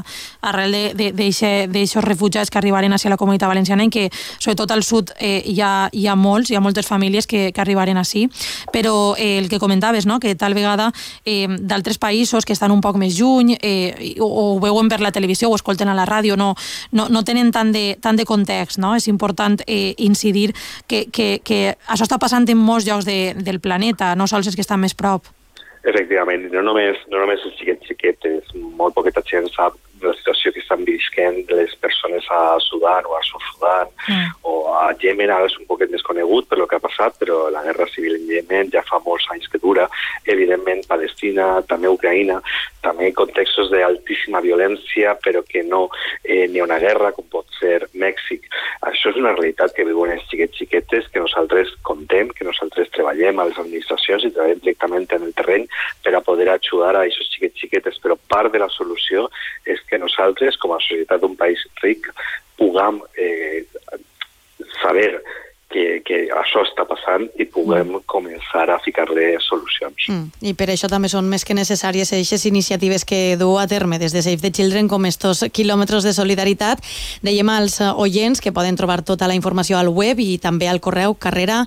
arrel 0.49 0.76
d'aixòs 0.94 2.04
refugiats 2.04 2.52
que 2.52 2.61
arribaren 2.61 2.92
a 2.92 3.00
la 3.09 3.16
comunitat 3.16 3.49
valenciana, 3.49 3.85
en 3.85 3.90
què, 3.90 4.09
sobretot 4.38 4.71
al 4.71 4.85
sud, 4.85 5.12
eh, 5.18 5.42
hi, 5.44 5.61
ha, 5.61 5.88
hi 5.92 6.06
ha 6.06 6.14
molts, 6.14 6.50
hi 6.50 6.56
ha 6.56 6.61
moltes 6.61 6.87
famílies 6.87 7.26
que, 7.26 7.50
que 7.52 7.61
arribaren 7.61 7.97
així, 7.97 8.28
però 8.73 9.14
eh, 9.18 9.38
el 9.38 9.49
que 9.49 9.59
comentaves, 9.59 10.06
no? 10.06 10.21
que 10.21 10.35
tal 10.37 10.54
vegada 10.54 10.90
eh, 11.25 11.49
d'altres 11.49 11.99
països 11.99 12.44
que 12.44 12.52
estan 12.52 12.73
un 12.73 12.80
poc 12.85 12.97
més 13.00 13.16
lluny, 13.18 13.56
eh, 13.61 14.14
o, 14.21 14.28
o 14.28 14.44
ho 14.54 14.61
veuen 14.61 14.88
per 14.88 15.00
la 15.00 15.12
televisió 15.12 15.50
o 15.50 15.56
escolten 15.56 15.88
a 15.88 15.97
la 15.97 16.06
ràdio, 16.09 16.37
no, 16.37 16.54
no, 16.92 17.09
no 17.09 17.25
tenen 17.25 17.52
tant 17.52 17.73
de, 17.75 17.97
tant 18.00 18.16
de 18.16 18.26
context. 18.28 18.78
No? 18.78 18.94
És 18.99 19.09
important 19.11 19.61
eh, 19.66 19.94
incidir 19.99 20.52
que, 20.87 21.06
que, 21.11 21.40
que 21.44 21.62
això 21.87 22.06
està 22.06 22.21
passant 22.21 22.49
en 22.49 22.61
molts 22.61 22.88
llocs 22.88 23.09
de, 23.09 23.35
del 23.40 23.61
planeta, 23.64 24.14
no 24.14 24.28
sols 24.30 24.50
els 24.50 24.59
que 24.59 24.64
estan 24.64 24.83
més 24.83 24.97
prop. 24.99 25.33
Efectivament, 25.85 26.47
no 26.53 26.62
només, 26.64 27.00
no 27.12 27.21
només 27.21 27.43
els 27.45 27.59
xiquets 27.61 27.91
xiquetes, 27.91 28.55
molt 28.79 28.97
poqueta 28.97 29.23
gent 29.29 29.50
sap 29.53 29.76
de 30.05 30.13
la 30.13 30.19
situació 30.19 30.53
que 30.53 30.63
estan 30.63 30.85
visquent 30.87 31.43
les 31.51 31.75
persones 31.83 32.27
a 32.31 32.43
Sudan 32.63 33.09
o 33.09 33.17
a 33.17 33.23
Sud 33.27 33.43
Sudan 33.51 33.91
mm. 34.09 34.31
o 34.51 34.55
a 34.75 34.93
Yemen, 35.01 35.33
ara 35.33 35.49
és 35.49 35.57
un 35.59 35.67
poquet 35.71 35.91
més 35.93 36.05
conegut 36.07 36.49
per 36.51 36.61
el 36.61 36.69
que 36.69 36.79
ha 36.79 36.85
passat, 36.85 37.17
però 37.21 37.49
la 37.53 37.65
guerra 37.65 37.89
civil 37.93 38.19
en 38.19 38.29
Yemen 38.31 38.73
ja 38.75 38.85
fa 38.87 39.01
molts 39.05 39.27
anys 39.33 39.49
que 39.51 39.61
dura, 39.63 39.89
evidentment 40.31 40.85
Palestina, 40.89 41.49
també 41.69 41.91
Ucraïna, 41.91 42.41
també 42.85 43.11
contextos 43.17 43.71
d'altíssima 43.73 44.43
violència, 44.45 45.17
però 45.25 45.43
que 45.49 45.65
no 45.65 45.87
eh, 46.23 46.45
ha 46.47 46.65
una 46.65 46.79
guerra, 46.83 47.13
com 47.17 47.27
pot 47.33 47.49
ser 47.59 47.89
Mèxic. 47.95 48.47
Això 48.85 49.13
és 49.13 49.21
una 49.21 49.33
realitat 49.33 49.75
que 49.77 49.87
viuen 49.89 50.13
els 50.15 50.27
xiquets 50.31 50.61
xiquetes, 50.61 51.09
que 51.13 51.23
nosaltres 51.23 51.73
contem, 51.87 52.31
que 52.37 52.47
nosaltres 52.47 52.93
treballem 52.95 53.41
a 53.41 53.49
les 53.49 53.61
administracions 53.61 54.27
i 54.27 54.33
treballem 54.35 54.61
directament 54.65 55.09
en 55.17 55.29
el 55.29 55.35
terreny 55.39 55.67
per 56.05 56.15
a 56.15 56.23
poder 56.25 56.51
ajudar 56.53 56.95
a 56.95 57.05
aquests 57.05 57.33
xiquets 57.35 57.65
xiquetes, 57.65 58.01
però 58.03 58.19
part 58.29 58.53
de 58.53 58.61
la 58.63 58.71
solució 58.73 59.29
és 59.65 59.81
que 59.89 59.94
nosaltres, 60.03 60.59
com 60.63 60.75
a 60.75 60.81
societat 60.83 61.23
d'un 61.23 61.37
país 61.37 61.63
ric, 61.83 62.09
puguem 62.59 63.01
eh, 63.19 63.65
saber 64.83 65.23
que, 65.75 66.02
que 66.07 66.21
això 66.31 66.62
està 66.62 66.85
passant 66.87 67.26
i 67.40 67.47
puguem 67.50 67.97
mm. 67.97 68.04
començar 68.11 68.69
a 68.71 68.78
ficar-li 68.85 69.33
solucions. 69.43 70.07
Mm. 70.09 70.28
I 70.50 70.54
per 70.59 70.69
això 70.71 70.88
també 70.90 71.11
són 71.11 71.26
més 71.31 71.43
que 71.47 71.57
necessàries 71.57 72.12
aquestes 72.14 72.47
iniciatives 72.47 73.04
que 73.09 73.35
du 73.40 73.50
a 73.59 73.66
terme 73.71 73.99
des 73.99 74.14
de 74.14 74.23
Save 74.23 74.43
the 74.45 74.52
Children 74.54 74.88
com 74.88 75.07
estos 75.09 75.43
quilòmetres 75.54 76.07
de 76.07 76.14
solidaritat. 76.14 76.83
Dèiem 77.26 77.50
als 77.50 77.81
oients 77.83 78.40
que 78.45 78.54
poden 78.54 78.78
trobar 78.78 79.02
tota 79.02 79.26
la 79.31 79.35
informació 79.35 79.81
al 79.81 79.90
web 79.90 80.23
i 80.23 80.38
també 80.38 80.71
al 80.71 80.83
correu 80.85 81.16
carrera 81.19 81.64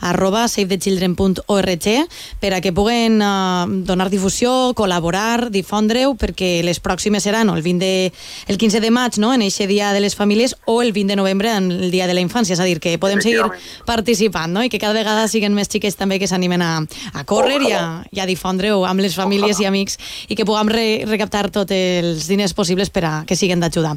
arroba 0.00 0.46
savethechildren.org 0.48 1.88
per 2.40 2.54
a 2.54 2.62
que 2.64 2.72
puguen 2.72 3.20
uh, 3.20 3.68
donar 3.84 4.08
difusió, 4.10 4.72
col·laborar, 4.78 5.50
difondre-ho, 5.52 6.14
perquè 6.16 6.60
les 6.64 6.80
pròximes 6.80 7.26
seran 7.26 7.52
el, 7.52 7.60
20 7.62 7.84
de, 7.84 8.12
el 8.48 8.58
15 8.58 8.80
de 8.80 8.90
maig, 8.94 9.20
no?, 9.20 9.34
en 9.34 9.44
aquest 9.44 9.68
dia 9.68 9.92
de 9.92 10.00
les 10.00 10.16
famílies, 10.16 10.56
o 10.64 10.80
el 10.82 10.92
20 10.96 11.12
de 11.12 11.20
novembre, 11.20 11.52
en 11.52 11.70
el 11.70 11.90
dia 11.90 12.08
de 12.08 12.16
la 12.16 12.24
infància. 12.24 12.54
És 12.56 12.62
a 12.62 12.68
dir, 12.68 12.78
que 12.80 12.96
podem 13.00 13.20
seguir 13.20 13.49
participant, 13.86 14.52
no? 14.52 14.64
I 14.64 14.70
que 14.72 14.80
cada 14.82 14.96
vegada 14.96 15.26
siguin 15.28 15.54
més 15.56 15.70
xiques 15.70 15.96
també 15.98 16.18
que 16.20 16.28
s'animen 16.30 16.62
a, 16.62 16.72
a 17.14 17.24
córrer 17.28 17.60
i 17.66 17.72
a, 17.76 17.84
i 18.12 18.22
a 18.22 18.28
difondre-ho 18.28 18.84
amb 18.88 19.02
les 19.04 19.16
famílies 19.18 19.60
i 19.60 19.68
amics 19.68 19.98
i 20.28 20.38
que 20.38 20.46
puguem 20.48 20.70
re, 20.72 20.86
recaptar 21.08 21.48
tots 21.50 21.74
els 21.74 22.28
diners 22.30 22.54
possibles 22.54 22.90
per 22.90 23.04
a 23.08 23.14
que 23.26 23.38
siguin 23.38 23.60
d'ajuda. 23.60 23.96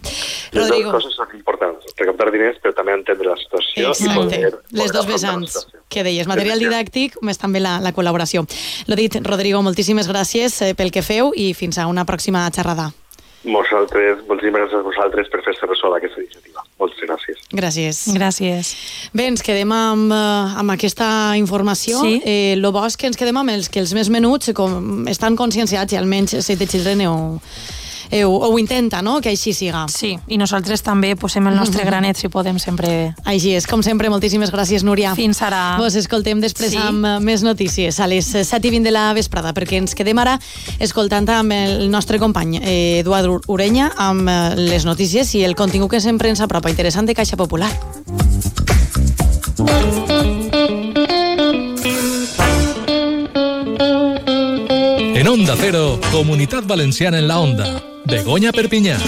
Rodrigo. 0.54 0.64
Les 0.64 0.84
dues 0.84 0.98
coses 1.00 1.18
són 1.20 1.38
importants, 1.38 1.94
recaptar 2.00 2.32
diners 2.34 2.60
però 2.64 2.76
també 2.78 2.98
entendre 2.98 3.32
la 3.34 3.40
situació 3.40 3.94
Exacte. 3.94 4.12
i 4.12 4.18
poder, 4.18 4.54
les 4.80 4.94
dos 4.96 5.08
vessants 5.10 5.60
que 5.94 6.04
deies, 6.06 6.28
material 6.30 6.62
didàctic 6.62 7.20
més 7.22 7.40
també 7.42 7.62
la, 7.62 7.78
la 7.84 7.94
col·laboració. 7.94 8.46
L'ho 8.90 8.98
dit, 8.98 9.20
Rodrigo, 9.28 9.62
moltíssimes 9.66 10.10
gràcies 10.10 10.60
eh, 10.66 10.74
pel 10.78 10.92
que 10.94 11.06
feu 11.06 11.34
i 11.38 11.54
fins 11.58 11.78
a 11.78 11.88
una 11.92 12.06
pròxima 12.10 12.46
xerrada. 12.56 12.90
Vosaltres, 13.44 14.24
moltíssimes 14.30 14.64
gràcies 14.64 14.80
a 14.80 14.88
vosaltres 14.88 15.30
per 15.32 15.42
fer-se 15.46 15.68
ressò 15.68 15.92
d'aquesta 15.94 16.22
iniciativa. 16.24 16.53
Moltes 16.82 17.00
gràcies. 17.06 17.38
Gràcies. 17.54 18.00
Gràcies. 18.18 18.74
Bé, 19.14 19.28
ens 19.30 19.44
quedem 19.46 19.72
amb, 19.72 20.12
eh, 20.12 20.58
amb 20.60 20.74
aquesta 20.74 21.38
informació. 21.38 22.02
Sí. 22.02 22.22
Eh, 22.26 22.56
lo 22.58 22.72
bo 22.72 22.86
és 22.86 22.98
que 22.98 23.08
ens 23.08 23.18
quedem 23.18 23.38
amb 23.38 23.50
els 23.50 23.70
que 23.70 23.80
els 23.80 23.94
més 23.94 24.10
menuts 24.10 24.52
com, 24.54 25.06
estan 25.08 25.36
conscienciats 25.36 25.94
i 25.94 25.98
almenys 25.98 26.36
Save 26.40 26.58
the 26.58 26.68
Children 26.68 27.02
heu, 27.02 27.40
eh, 28.10 28.24
ho, 28.26 28.34
ho 28.34 28.60
intenta, 28.60 29.02
no?, 29.02 29.20
que 29.22 29.34
així 29.34 29.54
siga. 29.54 29.86
Sí, 29.92 30.14
i 30.28 30.38
nosaltres 30.42 30.84
també 30.86 31.14
posem 31.20 31.48
el 31.52 31.58
nostre 31.60 31.86
granet 31.90 32.20
si 32.20 32.30
podem 32.34 32.60
sempre... 32.62 33.14
Així 33.26 33.54
és, 33.58 33.68
com 33.70 33.84
sempre, 33.86 34.12
moltíssimes 34.14 34.52
gràcies, 34.54 34.84
Núria. 34.84 35.14
Fins 35.18 35.42
ara. 35.46 35.78
Vos 35.82 35.96
escoltem 36.00 36.42
després 36.44 36.74
sí. 36.76 36.82
amb 36.82 37.06
eh, 37.06 37.16
més 37.24 37.44
notícies 37.46 38.00
a 38.00 38.10
les 38.10 38.30
7 38.34 38.68
i 38.68 38.76
20 38.78 38.90
de 38.90 38.94
la 38.96 39.08
vesprada, 39.18 39.54
perquè 39.56 39.80
ens 39.82 39.96
quedem 39.98 40.20
ara 40.20 40.38
escoltant 40.84 41.30
amb 41.34 41.54
el 41.56 41.90
nostre 41.92 42.20
company 42.20 42.60
eh, 42.62 43.00
Eduard 43.00 43.48
Urenya 43.48 43.92
amb 43.98 44.30
eh, 44.30 44.38
les 44.60 44.86
notícies 44.86 45.34
i 45.38 45.44
el 45.48 45.56
contingut 45.56 45.92
que 45.96 46.02
sempre 46.04 46.30
ens 46.30 46.42
apropa 46.44 46.72
interessant 46.74 47.08
de 47.08 47.16
Caixa 47.18 47.38
Popular. 47.38 47.72
En 49.64 51.23
Onda 55.34 55.56
Cero, 55.60 56.00
Comunidad 56.12 56.62
Valenciana 56.62 57.18
en 57.18 57.28
la 57.28 57.40
Onda. 57.40 57.84
Begoña 58.06 58.52
Perpiñá. 58.52 59.00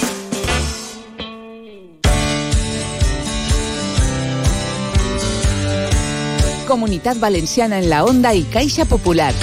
Comunidad 6.67 7.17
Valenciana 7.17 7.77
en 7.77 7.91
la 7.91 8.03
Onda 8.03 8.33
y 8.33 8.41
Caixa 8.41 8.85
Popular. 8.85 9.35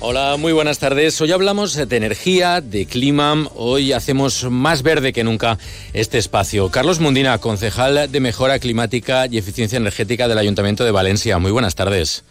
Hola, 0.00 0.36
muy 0.38 0.52
buenas 0.52 0.78
tardes. 0.78 1.20
Hoy 1.20 1.32
hablamos 1.32 1.74
de 1.74 1.96
energía, 1.96 2.60
de 2.60 2.86
clima. 2.86 3.48
Hoy 3.56 3.90
hacemos 3.90 4.44
más 4.48 4.84
verde 4.84 5.12
que 5.12 5.24
nunca 5.24 5.58
este 5.94 6.18
espacio. 6.18 6.70
Carlos 6.70 7.00
Mundina, 7.00 7.38
concejal 7.38 8.08
de 8.12 8.20
Mejora 8.20 8.60
Climática 8.60 9.26
y 9.26 9.38
Eficiencia 9.38 9.78
Energética 9.78 10.28
del 10.28 10.38
Ayuntamiento 10.38 10.84
de 10.84 10.92
Valencia. 10.92 11.40
Muy 11.40 11.50
buenas 11.50 11.74
tardes. 11.74 12.22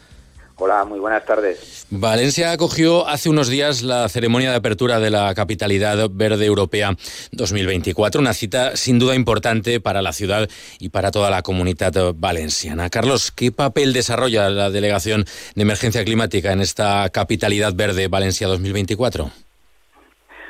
Hola, 0.55 0.85
muy 0.85 0.99
buenas 0.99 1.25
tardes. 1.25 1.87
Valencia 1.89 2.51
acogió 2.51 3.07
hace 3.07 3.29
unos 3.29 3.49
días 3.49 3.81
la 3.81 4.07
ceremonia 4.07 4.51
de 4.51 4.57
apertura 4.57 4.99
de 4.99 5.09
la 5.09 5.33
Capitalidad 5.33 6.09
Verde 6.11 6.45
Europea 6.45 6.91
2024, 7.31 8.21
una 8.21 8.33
cita 8.33 8.75
sin 8.75 8.99
duda 8.99 9.15
importante 9.15 9.79
para 9.79 10.03
la 10.03 10.13
ciudad 10.13 10.47
y 10.79 10.89
para 10.89 11.09
toda 11.09 11.31
la 11.31 11.41
comunidad 11.41 12.13
valenciana. 12.15 12.91
Carlos, 12.91 13.31
¿qué 13.31 13.51
papel 13.51 13.93
desarrolla 13.93 14.49
la 14.51 14.69
Delegación 14.69 15.25
de 15.55 15.61
Emergencia 15.63 16.05
Climática 16.05 16.51
en 16.51 16.61
esta 16.61 17.09
Capitalidad 17.09 17.73
Verde 17.73 18.07
Valencia 18.07 18.47
2024? 18.47 19.31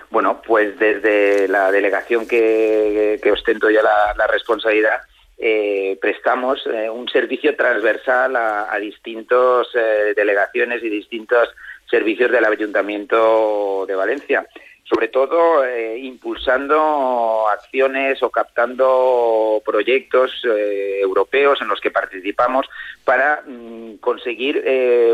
Bueno, 0.09 0.41
pues 0.45 0.77
desde 0.77 1.47
la 1.47 1.71
delegación 1.71 2.27
que, 2.27 3.19
ostento 3.31 3.69
ya 3.69 3.81
la 3.81 4.27
responsabilidad, 4.27 5.01
eh, 5.37 5.97
prestamos 5.99 6.65
eh, 6.67 6.89
un 6.89 7.09
servicio 7.09 7.55
transversal 7.55 8.35
a, 8.35 8.73
a 8.73 8.79
distintas 8.79 9.67
eh, 9.73 10.13
delegaciones 10.15 10.83
y 10.83 10.89
distintos 10.89 11.49
servicios 11.89 12.31
del 12.31 12.45
Ayuntamiento 12.45 13.85
de 13.87 13.95
Valencia. 13.95 14.47
Sobre 14.85 15.07
todo 15.07 15.63
impulsando 15.95 17.47
acciones 17.49 18.21
o 18.21 18.29
captando 18.29 19.61
proyectos 19.65 20.43
europeos 20.43 21.61
en 21.61 21.69
los 21.69 21.79
que 21.79 21.89
participamos 21.89 22.67
para 23.03 23.41
mm, 23.47 23.95
conseguir 23.95 24.63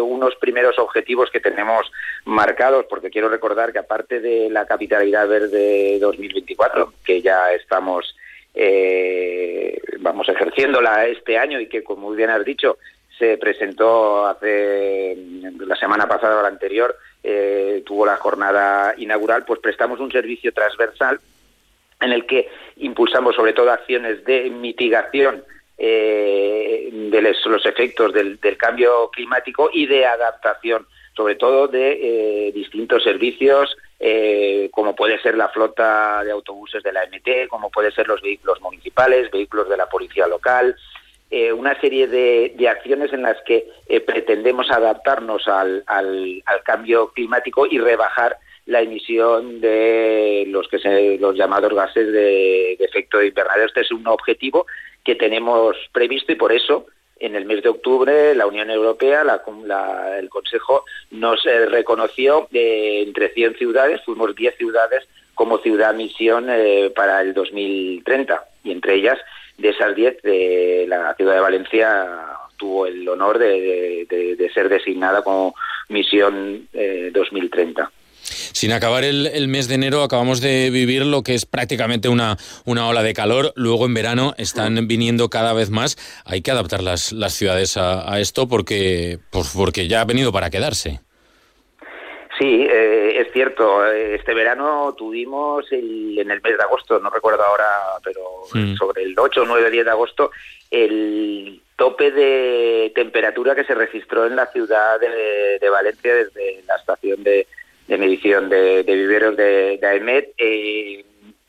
unos 0.01 0.35
primeros 0.35 0.77
objetivos 0.79 1.29
que 1.29 1.39
tenemos 1.39 1.89
marcados, 2.25 2.88
porque 2.89 3.11
quiero 3.11 3.29
recordar 3.29 3.71
que 3.71 3.79
aparte 3.79 4.19
de 4.19 4.49
la 4.49 4.65
Capitalidad 4.65 5.27
Verde 5.27 5.99
2024, 5.99 6.91
que 7.05 7.21
ya 7.21 7.53
estamos 7.53 8.15
eh, 8.53 9.79
vamos 10.00 10.27
ejerciéndola 10.29 11.06
este 11.08 11.38
año 11.38 11.60
y 11.60 11.68
que, 11.68 11.84
como 11.84 12.08
muy 12.08 12.18
bien 12.18 12.29
has 12.29 12.44
dicho, 12.44 12.77
se 13.18 13.38
presentó 13.38 14.25
hace 14.25 15.18
la 15.60 15.75
semana 15.75 16.08
pasada 16.08 16.39
o 16.39 16.41
la 16.41 16.48
anterior, 16.48 16.96
eh, 17.24 17.84
tuvo 17.86 18.06
la 18.06 18.15
jornada 18.15 18.96
inaugural, 18.98 19.44
pues 19.46 19.60
prestamos 19.60 20.00
un 20.00 20.12
servicio 20.12 20.53
transversal 20.53 21.20
en 22.01 22.13
el 22.13 22.25
que 22.25 22.50
impulsamos 22.77 23.36
sobre 23.36 23.53
todo 23.53 23.72
acciones 23.72 24.24
de 24.24 24.50
mitigación 24.50 25.44
eh, 25.77 26.89
de 26.91 27.22
los, 27.22 27.65
efectos 27.65 28.13
del, 28.13 28.39
cambio 28.58 29.10
climático 29.12 29.70
y 29.74 29.86
de 29.86 30.06
adaptación, 30.06 30.86
sobre 31.15 31.36
todo 31.36 31.68
de 31.68 32.48
eh, 32.48 32.51
distintos 32.53 33.03
servicios 33.03 33.75
eh, 34.00 34.70
como 34.72 34.96
puede 34.96 35.20
ser 35.22 35.36
la 35.36 35.50
flota 35.50 36.24
de 36.24 36.32
autobuses 36.32 36.82
de 36.84 36.94
la 36.94 37.06
MT, 37.06 37.50
como 37.50 37.70
puede 37.70 37.91
ser 37.91 38.08
los 38.08 38.22
vehículos 38.22 38.62
municipales, 38.62 39.29
vehículos 39.29 39.68
de 39.68 39.77
la 39.77 39.89
policía 39.89 40.25
local, 40.27 40.75
eh, 41.32 41.53
una 41.53 41.79
serie 41.79 42.08
de, 42.08 42.68
acciones 42.68 43.13
en 43.13 43.22
las 43.24 43.38
que 43.44 43.70
eh, 43.88 44.00
pretendemos 44.00 44.72
adaptarnos 44.72 45.48
al, 45.48 45.84
cambio 46.63 47.12
climático 47.12 47.68
y 47.68 47.77
rebajar 47.77 48.38
la 48.65 48.82
emisión 48.82 49.60
de 49.62 50.46
los 50.48 50.68
que 50.70 50.79
se, 50.79 51.18
los 51.20 51.36
llamados 51.36 51.74
gases 51.74 52.12
de, 52.12 52.74
efecto 52.74 53.20
de 53.20 53.27
invernadero. 53.27 53.68
Este 53.68 53.82
es 53.82 53.91
un 53.91 54.08
objetivo 54.08 54.65
que 55.03 55.15
tenemos 55.15 55.75
previsto 55.91 56.32
y 56.32 56.36
por 56.36 56.51
eso 56.51 56.88
en 57.19 57.35
el 57.35 57.45
mes 57.45 57.61
de 57.63 57.69
octubre 57.69 58.33
la 58.35 58.47
Unión 58.47 58.69
Europea, 58.69 59.23
el 60.17 60.29
Consejo 60.29 60.85
nos 61.11 61.45
eh, 61.45 61.65
reconoció 61.65 62.47
eh, 62.51 63.03
entre 63.05 63.29
100 63.29 63.55
ciudades, 63.55 64.01
fuimos 64.03 64.35
10 64.35 64.55
ciudades 64.57 65.07
como 65.35 65.59
ciudad 65.59 65.93
misión 65.93 66.47
eh, 66.49 66.91
para 66.95 67.21
el 67.21 67.33
2030 67.33 68.43
y 68.63 68.71
entre 68.71 68.95
ellas 68.95 69.17
de 69.57 69.69
esas 69.69 69.95
10 69.95 70.21
de 70.21 70.85
la 70.88 71.13
ciudad 71.15 71.35
de 71.35 71.41
Valencia 71.41 72.07
tuvo 72.57 72.88
el 72.88 73.07
honor 73.07 73.38
de, 73.38 74.05
de 74.09 74.51
ser 74.53 74.67
designada 74.67 75.21
como 75.21 75.55
misión 75.88 76.67
2030. 77.13 77.89
Sin 78.53 78.72
acabar 78.72 79.03
el, 79.03 79.48
mes 79.48 79.67
de 79.67 79.75
enero 79.75 80.03
acabamos 80.03 80.41
de 80.41 80.69
vivir 80.69 81.05
lo 81.05 81.24
que 81.24 81.36
es 81.36 81.46
prácticamente 81.46 82.10
una, 82.10 82.38
una 82.65 82.88
ola 82.88 83.03
de 83.03 83.13
calor. 83.13 83.53
Luego 83.55 83.86
en 83.86 83.93
verano 83.93 84.34
están 84.38 84.88
viniendo 84.88 85.29
cada 85.29 85.53
vez 85.53 85.69
más. 85.69 85.98
Hay 86.25 86.41
que 86.41 86.51
adaptar 86.51 86.81
las, 86.81 87.12
las 87.12 87.34
ciudades 87.34 87.77
a, 87.77 88.19
esto 88.19 88.48
porque, 88.48 89.19
pues 89.31 89.53
porque 89.55 89.88
ya 89.88 90.01
ha 90.01 90.05
venido 90.05 90.31
para 90.31 90.50
quedarse. 90.50 91.01
Sí, 92.38 92.67
eh, 92.69 93.19
es 93.19 93.31
cierto. 93.34 93.86
Este 93.86 94.34
verano 94.34 94.96
tuvimos 94.98 95.69
en 95.72 96.31
el 96.31 96.41
mes 96.41 96.58
de 96.58 96.63
agosto, 96.63 97.00
no 97.00 97.10
recuerdo 97.10 97.43
ahora, 97.43 97.67
pero 98.03 98.22
sobre 98.77 99.03
el 99.03 99.13
8, 99.17 99.43
9, 99.46 99.69
10 99.69 99.86
de 99.86 99.91
agosto, 99.91 100.31
el 100.72 101.62
tope 101.75 102.12
de 102.12 102.91
temperatura 102.96 103.55
que 103.55 103.65
se 103.65 103.75
registró 103.75 104.25
en 104.25 104.36
la 104.36 104.48
ciudad 104.48 105.00
de 105.00 105.69
Valencia 105.69 106.15
desde 106.15 106.63
la 106.65 106.75
estación 106.75 107.24
de, 107.24 107.46
de 107.89 107.98
medición 107.98 108.50
de, 108.50 108.84
viveros 108.84 109.36
de, 109.36 109.79
de. 109.81 110.34
Eh, 110.38 111.03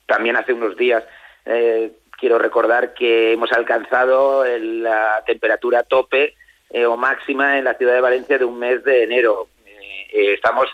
también 0.06 0.36
hace 0.36 0.54
unos 0.54 0.74
días 0.74 1.04
eh, 1.44 1.92
quiero 2.18 2.38
recordar 2.38 2.94
que 2.94 3.34
hemos 3.34 3.52
alcanzado 3.52 4.44
la 4.46 5.22
temperatura 5.26 5.82
tope 5.82 6.34
eh, 6.70 6.86
o 6.86 6.96
máxima 6.96 7.58
en 7.58 7.64
la 7.64 7.74
ciudad 7.74 7.92
de 7.92 8.00
Valencia 8.00 8.38
de 8.38 8.46
un 8.46 8.58
mes 8.58 8.82
de 8.84 9.04
enero. 9.04 9.48
estamos 10.12 10.66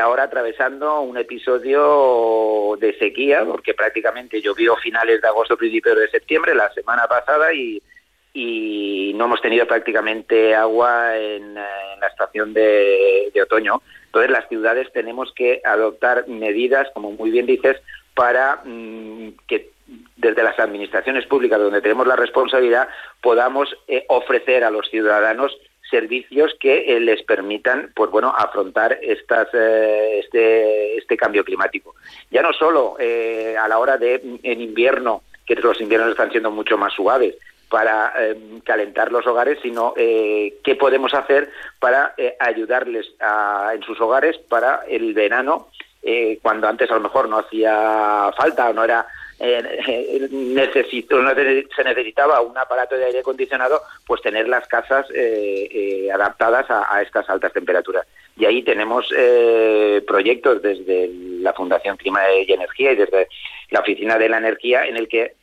ahora 0.00 0.24
atravesando 0.24 1.00
un 1.00 1.16
episodio 1.18 2.76
de 2.78 2.96
sequía 2.98 3.44
porque 3.44 3.74
prácticamente 3.74 4.40
llovió 4.40 4.76
finales 4.76 5.20
de 5.20 5.28
agosto, 5.28 5.56
principios 5.56 5.98
de 5.98 6.10
septiembre, 6.10 6.54
la 6.54 6.70
semana 6.72 7.06
pasada 7.06 7.52
y 7.52 7.82
no 9.14 9.24
hemos 9.24 9.40
tenido 9.42 9.66
prácticamente 9.66 10.54
agua 10.54 11.16
en, 11.16 11.54
la 11.54 12.06
estación 12.08 12.54
de, 12.54 13.32
otoño. 13.42 13.82
Entonces 14.08 14.30
las 14.30 14.48
ciudades 14.48 14.90
tenemos 14.92 15.32
que 15.34 15.60
adoptar 15.64 16.26
medidas, 16.28 16.88
como 16.94 17.12
muy 17.12 17.30
bien 17.30 17.44
dices, 17.44 17.76
para 18.14 18.62
mm, 18.64 19.28
que 19.46 19.70
desde 20.16 20.42
las 20.42 20.58
administraciones 20.58 21.26
públicas, 21.26 21.58
donde 21.58 21.82
tenemos 21.82 22.06
la 22.06 22.16
responsabilidad, 22.16 22.88
podamos 23.22 23.68
eh, 23.86 24.04
ofrecer 24.08 24.64
a 24.64 24.70
los 24.70 24.88
ciudadanos 24.90 25.56
servicios 25.90 26.54
que 26.60 26.96
eh, 26.96 27.00
les 27.00 27.22
permitan 27.22 27.92
pues 27.94 28.10
bueno 28.10 28.34
afrontar 28.36 28.98
estas 29.00 29.48
eh, 29.54 30.20
este 30.22 30.98
este 30.98 31.16
cambio 31.16 31.44
climático. 31.44 31.94
Ya 32.30 32.42
no 32.42 32.52
solo 32.52 32.96
a 32.98 33.68
la 33.68 33.78
hora 33.78 33.96
de 33.96 34.20
en 34.42 34.60
invierno 34.60 35.22
que 35.46 35.54
los 35.54 35.80
inviernos 35.80 36.10
están 36.10 36.30
siendo 36.30 36.50
mucho 36.50 36.76
más 36.76 36.92
suaves 36.92 37.36
para 37.68 38.12
em, 38.18 38.60
calentar 38.60 39.12
los 39.12 39.26
hogares, 39.26 39.58
sino 39.62 39.94
eh, 39.96 40.54
qué 40.64 40.74
podemos 40.74 41.12
hacer 41.14 41.50
para 41.78 42.14
eh, 42.16 42.36
ayudarles 42.38 43.06
en 43.74 43.82
sus 43.82 44.00
hogares 44.00 44.38
para 44.48 44.82
el 44.88 45.14
verano, 45.14 45.68
eh, 46.02 46.38
cuando 46.42 46.68
antes 46.68 46.90
a 46.90 46.94
lo 46.94 47.00
mejor 47.00 47.28
no 47.28 47.38
hacía 47.38 48.30
falta 48.36 48.70
o 48.70 48.72
no 48.72 48.84
era 48.84 49.06
necesito, 50.30 51.22
no 51.22 51.32
se 51.32 51.84
necesitaba 51.84 52.40
un 52.40 52.58
aparato 52.58 52.96
de 52.96 53.04
aire 53.04 53.20
acondicionado, 53.20 53.82
pues 54.04 54.20
tener 54.20 54.48
las 54.48 54.66
casas 54.66 55.06
adaptadas 56.12 56.66
a, 56.68 57.00
estas 57.02 57.30
altas 57.30 57.52
temperaturas. 57.52 58.04
Y 58.36 58.46
ahí 58.46 58.64
tenemos 58.64 59.08
proyectos 60.08 60.60
desde 60.60 61.08
la 61.40 61.52
Fundación 61.52 61.96
Clima 61.98 62.22
y 62.32 62.52
Energía 62.52 62.90
y 62.90 62.96
desde 62.96 63.28
la 63.70 63.78
Oficina 63.78 64.18
de 64.18 64.28
la 64.28 64.38
Energía 64.38 64.86
en 64.86 64.96
el 64.96 65.06
que 65.06 65.36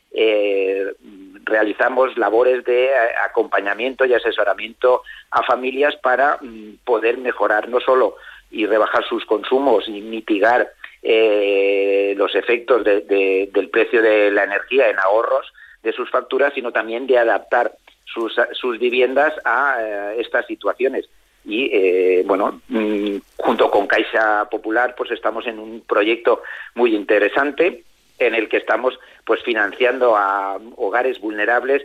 realizamos 1.46 2.18
labores 2.18 2.64
de 2.64 2.86
eh, 2.86 2.90
acompañamiento 3.24 4.04
y 4.04 4.12
asesoramiento 4.12 5.02
a 5.30 5.42
familias 5.44 5.96
para 5.96 6.38
mm, 6.42 6.78
poder 6.84 7.18
mejorar 7.18 7.68
no 7.68 7.80
solo 7.80 8.16
y 8.50 8.66
rebajar 8.66 9.04
sus 9.08 9.24
consumos 9.24 9.88
y 9.88 10.00
mitigar 10.02 10.70
eh, 11.02 12.14
los 12.16 12.34
efectos 12.34 12.84
del 12.84 13.68
precio 13.72 14.02
de 14.02 14.30
la 14.30 14.44
energía 14.44 14.88
en 14.88 14.98
ahorros 14.98 15.52
de 15.82 15.92
sus 15.92 16.10
facturas, 16.10 16.52
sino 16.54 16.72
también 16.72 17.06
de 17.06 17.18
adaptar 17.18 17.72
sus, 18.04 18.78
viviendas 18.78 19.32
a 19.44 19.76
eh, 19.80 20.16
estas 20.20 20.46
situaciones. 20.46 21.08
Y 21.44 22.22
bueno, 22.22 22.60
mm, 22.68 23.18
junto 23.36 23.70
con 23.70 23.86
Caixa 23.86 24.48
Popular, 24.50 24.94
pues 24.96 25.12
estamos 25.12 25.46
en 25.46 25.60
un 25.60 25.80
proyecto 25.82 26.42
muy 26.74 26.94
interesante 26.96 27.84
en 28.18 28.34
el 28.34 28.48
que 28.48 28.58
estamos 28.58 28.98
pues 29.24 29.42
financiando 29.42 30.16
a 30.16 30.58
hogares 30.76 31.20
vulnerables 31.20 31.82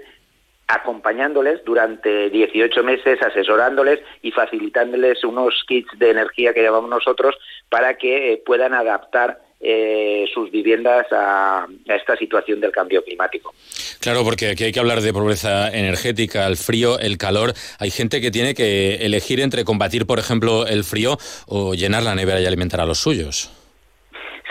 acompañándoles 0.72 1.64
durante 1.66 2.30
18 2.30 2.84
meses, 2.84 3.22
asesorándoles 3.22 4.00
y 4.22 4.32
facilitándoles 4.32 5.24
unos 5.24 5.64
kits 5.68 5.90
de 6.00 6.12
energía 6.12 6.54
que 6.54 6.62
llevamos 6.62 6.90
nosotros 6.90 7.36
para 7.70 7.98
que 7.98 8.34
eh, 8.34 8.44
puedan 8.46 8.74
adaptar 8.74 9.42
eh, 9.60 10.26
sus 10.34 10.50
viviendas 10.50 11.06
a, 11.12 11.68
esta 11.86 12.16
situación 12.16 12.62
del 12.62 12.72
cambio 12.72 13.04
climático. 13.04 13.54
Claro, 14.00 14.24
porque 14.24 14.50
aquí 14.50 14.64
hay 14.64 14.72
que 14.72 14.80
hablar 14.80 15.02
de 15.02 15.14
pobreza 15.14 15.70
energética, 15.70 16.48
el 16.48 16.58
frío, 16.58 16.98
el 16.98 17.18
calor. 17.18 17.54
Hay 17.78 17.92
gente 17.92 18.22
que 18.22 18.32
tiene 18.32 18.56
que 18.56 18.96
elegir 19.06 19.40
entre 19.40 19.66
combatir, 19.66 20.08
por 20.08 20.20
ejemplo, 20.20 20.66
el 20.66 20.84
frío 20.84 21.18
o 21.48 21.76
llenar 21.76 22.04
la 22.04 22.16
nevera 22.16 22.40
y 22.40 22.46
alimentar 22.46 22.82
a 22.82 22.86
los 22.86 22.98
suyos. 23.00 23.52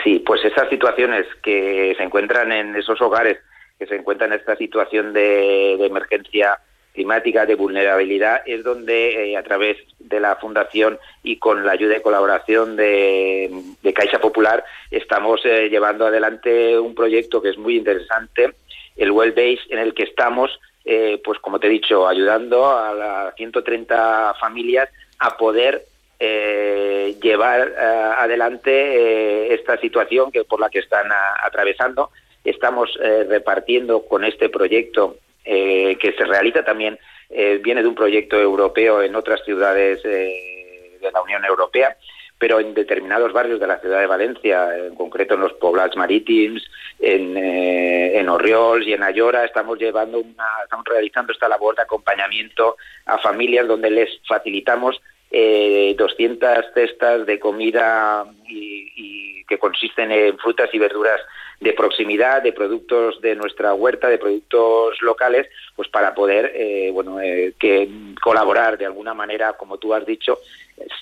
Sí, 0.03 0.19
pues 0.19 0.43
esas 0.43 0.69
situaciones 0.69 1.25
que 1.43 1.93
se 1.95 2.03
encuentran 2.03 2.51
en 2.51 2.75
esos 2.75 2.99
hogares, 3.01 3.37
que 3.77 3.85
se 3.85 3.95
encuentran 3.95 4.33
en 4.33 4.39
esta 4.39 4.55
situación 4.55 5.13
de, 5.13 5.73
emergencia 5.85 6.59
climática, 6.93 7.45
de 7.45 7.55
vulnerabilidad, 7.55 8.41
es 8.45 8.63
donde 8.63 9.31
eh, 9.31 9.37
a 9.37 9.43
través 9.43 9.77
de 9.99 10.19
la 10.19 10.35
Fundación 10.37 10.99
y 11.23 11.37
con 11.37 11.65
la 11.65 11.73
ayuda 11.73 11.97
y 11.97 12.01
colaboración 12.01 12.75
de, 12.75 13.49
Caixa 13.93 14.19
Popular 14.19 14.63
estamos 14.89 15.41
eh, 15.45 15.69
llevando 15.69 16.07
adelante 16.07 16.77
un 16.79 16.95
proyecto 16.95 17.41
que 17.41 17.49
es 17.49 17.57
muy 17.57 17.77
interesante, 17.77 18.53
el 18.97 19.11
Well 19.11 19.31
Base, 19.31 19.61
en 19.69 19.79
el 19.79 19.93
que 19.93 20.03
estamos, 20.03 20.59
eh, 20.83 21.21
pues 21.23 21.39
como 21.39 21.59
te 21.59 21.67
he 21.67 21.71
dicho, 21.71 22.07
ayudando 22.07 22.67
a 22.67 22.93
las 22.93 23.35
130 23.35 24.35
familias 24.39 24.89
a 25.19 25.37
poder 25.37 25.85
eh, 26.23 27.15
llevar 27.19 27.67
eh, 27.67 27.81
adelante 28.19 28.69
eh, 28.71 29.55
esta 29.55 29.75
situación 29.77 30.31
que 30.31 30.43
por 30.43 30.59
la 30.59 30.69
que 30.69 30.77
están 30.77 31.09
atravesando. 31.43 32.11
Estamos 32.43 32.97
repartiendo 33.27 34.05
con 34.05 34.23
este 34.23 34.49
proyecto 34.49 35.17
que 35.43 36.15
se 36.17 36.25
realiza 36.25 36.63
también, 36.63 36.97
viene 37.29 37.83
de 37.83 37.87
un 37.87 37.93
proyecto 37.93 38.39
europeo 38.39 39.03
en 39.03 39.15
otras 39.15 39.43
ciudades 39.45 40.01
de 40.01 41.11
la 41.13 41.21
Unión 41.21 41.45
Europea, 41.45 41.95
pero 42.39 42.59
en 42.59 42.73
determinados 42.73 43.31
barrios 43.31 43.59
de 43.59 43.67
la 43.67 43.77
ciudad 43.77 43.99
de 43.99 44.07
Valencia, 44.07 44.75
en 44.75 44.95
concreto 44.95 45.35
en 45.35 45.41
los 45.41 45.53
poblados 45.53 45.95
marítimos, 45.95 46.63
en, 46.97 47.37
en 47.37 48.27
Orriols 48.27 48.87
y 48.87 48.93
en 48.93 49.03
Ayora, 49.03 49.45
estamos 49.45 49.77
llevando 49.77 50.17
una, 50.17 50.47
estamos 50.63 50.85
realizando 50.85 51.31
esta 51.31 51.47
labor 51.47 51.75
de 51.75 51.83
acompañamiento 51.83 52.75
a 53.05 53.19
familias 53.19 53.67
donde 53.67 53.91
les 53.91 54.09
facilitamos 54.27 54.99
eh, 55.31 55.95
200 55.97 56.65
cestas 56.73 57.25
de 57.25 57.39
comida 57.39 58.25
y, 58.47 59.43
que 59.47 59.57
consisten 59.57 60.11
en 60.11 60.37
frutas 60.37 60.69
y 60.71 60.79
verduras 60.79 61.19
de 61.59 61.73
proximidad, 61.73 62.41
de 62.41 62.53
productos 62.53 63.19
de 63.21 63.35
nuestra 63.35 63.73
huerta, 63.73 64.07
de 64.07 64.17
productos 64.17 65.01
locales, 65.01 65.47
pues 65.75 65.89
para 65.89 66.15
poder, 66.15 66.53
eh, 66.55 66.89
bueno, 66.91 67.19
eh, 67.19 67.53
que 67.59 67.89
colaborar 68.21 68.77
de 68.77 68.85
alguna 68.85 69.13
manera, 69.13 69.53
como 69.53 69.77
tú 69.77 69.93
has 69.93 70.05
dicho, 70.05 70.39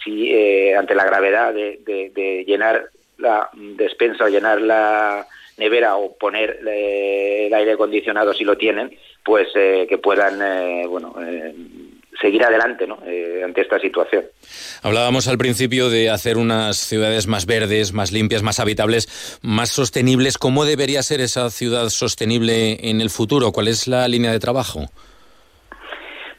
si 0.03 0.33
eh, 0.33 0.75
ante 0.75 0.95
la 0.95 1.05
gravedad 1.05 1.53
de, 1.53 2.43
llenar 2.45 2.89
la 3.19 3.49
despensa 3.53 4.25
o 4.25 4.29
llenar 4.29 4.61
la 4.61 5.27
nevera 5.57 5.95
o 5.95 6.17
poner 6.17 6.59
el 6.65 7.53
aire 7.53 7.73
acondicionado 7.73 8.33
si 8.33 8.43
lo 8.43 8.57
tienen, 8.57 8.97
pues 9.23 9.49
que 9.53 9.99
puedan, 10.01 10.89
bueno 10.89 11.13
seguir 12.21 12.43
adelante 12.43 12.86
¿no? 12.88 12.99
Eh, 13.05 13.41
ante 13.43 13.62
esta 13.62 13.79
situación. 13.79 14.25
Hablábamos 14.84 15.27
al 15.27 15.38
principio 15.38 15.89
de 15.89 16.10
hacer 16.10 16.38
unas 16.38 16.77
ciudades 16.77 17.27
más 17.27 17.45
verdes, 17.45 17.93
más 17.93 18.12
limpias, 18.12 18.43
más 18.43 18.60
habitables, 18.60 19.39
más 19.41 19.69
sostenibles. 19.69 20.38
¿Cómo 20.38 20.65
debería 20.65 21.03
ser 21.03 21.21
esa 21.21 21.49
ciudad 21.49 21.89
sostenible 21.89 22.89
en 22.89 23.01
el 23.01 23.10
futuro? 23.10 23.51
¿Cuál 23.51 23.67
es 23.67 23.88
la 23.88 24.08
línea 24.08 24.32
de 24.32 24.39
trabajo? 24.39 24.86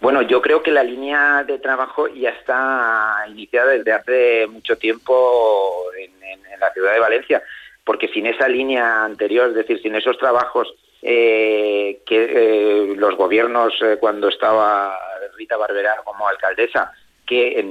Bueno, 0.01 0.23
yo 0.23 0.41
creo 0.41 0.63
que 0.63 0.71
la 0.71 0.83
línea 0.83 1.45
de 1.45 1.59
trabajo 1.59 2.09
ya 2.09 2.31
está 2.31 3.25
iniciada 3.29 3.73
desde 3.73 3.93
hace 3.93 4.47
mucho 4.47 4.77
tiempo 4.77 5.85
en, 5.99 6.11
la 6.59 6.73
ciudad 6.75 6.93
de 6.93 7.01
Valencia, 7.01 7.43
porque 7.85 8.09
sin 8.09 8.27
esa 8.27 8.47
línea 8.47 9.03
anterior, 9.05 9.49
es 9.49 9.55
decir, 9.55 9.81
sin 9.81 9.95
esos 9.95 10.19
trabajos 10.19 10.69
eh, 11.03 12.01
que 12.05 12.25
eh, 12.25 12.95
los 12.97 13.17
gobiernos, 13.17 13.75
eh, 13.83 13.97
cuando 13.99 14.29
estaba 14.29 14.99
Rita 15.37 15.57
Barberá 15.57 15.97
como 16.05 16.29
alcaldesa, 16.29 16.93
que 17.27 17.65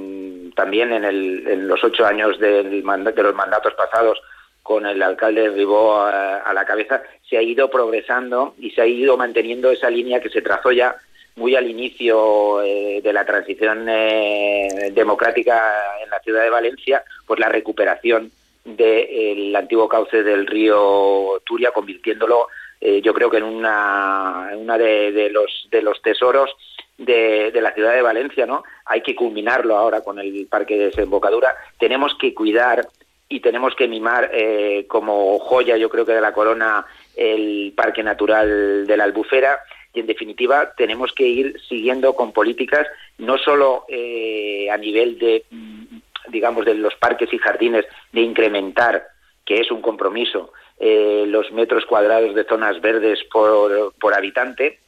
también 0.56 0.92
en, 0.92 1.68
los 1.68 1.84
ocho 1.84 2.06
años 2.06 2.38
del 2.38 2.82
de 2.82 3.22
los 3.22 3.34
mandatos 3.34 3.74
pasados 3.74 4.18
con 4.62 4.86
el 4.86 5.02
alcalde 5.02 5.50
Ribó 5.50 6.00
a, 6.00 6.52
la 6.54 6.64
cabeza, 6.64 7.02
se 7.28 7.36
ha 7.36 7.42
ido 7.42 7.68
progresando 7.70 8.54
y 8.58 8.70
se 8.70 8.82
ha 8.82 8.86
ido 8.86 9.16
manteniendo 9.16 9.70
esa 9.70 9.90
línea 9.90 10.20
que 10.20 10.30
se 10.30 10.42
trazó 10.42 10.72
ya 10.72 10.96
muy 11.36 11.56
al 11.56 11.68
inicio 11.68 12.62
eh, 12.62 13.00
de 13.02 13.12
la 13.12 13.24
transición 13.24 13.86
eh, 13.88 14.90
democrática 14.92 15.72
en 16.02 16.10
la 16.10 16.20
ciudad 16.20 16.42
de 16.42 16.50
Valencia, 16.50 17.02
pues 17.26 17.40
la 17.40 17.48
recuperación 17.48 18.30
del 18.64 19.56
antiguo 19.56 19.88
cauce 19.88 20.22
del 20.22 20.46
río 20.46 21.40
Turia, 21.44 21.70
convirtiéndolo, 21.70 22.48
eh, 22.80 23.02
yo 23.02 23.12
creo 23.12 23.30
que 23.30 23.36
en 23.36 23.44
una, 23.44 24.50
de, 24.78 25.28
los, 25.30 25.68
de 25.70 25.82
los 25.82 26.00
tesoros 26.00 26.50
de, 26.96 27.50
de, 27.50 27.60
la 27.60 27.72
ciudad 27.72 27.94
de 27.94 28.02
Valencia, 28.02 28.46
¿no? 28.46 28.64
Hay 28.86 29.02
que 29.02 29.14
culminarlo 29.14 29.76
ahora 29.76 30.02
con 30.02 30.18
el 30.18 30.46
parque 30.46 30.76
de 30.76 30.86
desembocadura. 30.86 31.54
Tenemos 31.78 32.14
que 32.18 32.34
cuidar 32.34 32.88
y 33.32 33.40
tenemos 33.40 33.76
que 33.76 33.86
mimar 33.86 34.28
eh, 34.34 34.86
como 34.88 35.38
joya, 35.38 35.76
yo 35.76 35.88
creo 35.88 36.04
que 36.04 36.12
de 36.12 36.20
la 36.20 36.32
corona, 36.32 36.84
el 37.16 37.72
Parque 37.76 38.02
Natural 38.02 38.86
de 38.86 38.96
la 38.96 39.04
Albufera. 39.04 39.60
Y 39.94 40.00
en 40.00 40.06
definitiva, 40.06 40.72
tenemos 40.76 41.12
que 41.12 41.26
ir 41.26 41.60
siguiendo 41.68 42.14
con 42.14 42.32
políticas 42.32 42.86
no 43.18 43.38
solo 43.38 43.84
eh, 43.88 44.68
a 44.70 44.76
nivel 44.76 45.18
de, 45.18 45.44
mm, 45.48 45.84
digamos, 46.28 46.64
de 46.64 46.74
los 46.74 46.94
parques 46.96 47.32
y 47.32 47.38
jardines, 47.38 47.86
de 48.12 48.20
incrementar, 48.20 49.06
que 49.46 49.60
es 49.60 49.70
un 49.70 49.80
compromiso, 49.80 50.52
eh, 50.80 51.24
los 51.26 51.52
metros 51.52 51.84
cuadrados 51.86 52.34
de 52.34 52.44
zonas 52.44 52.80
verdes 52.80 53.20
por, 53.30 53.94
por 54.00 54.14
habitante, 54.14 54.80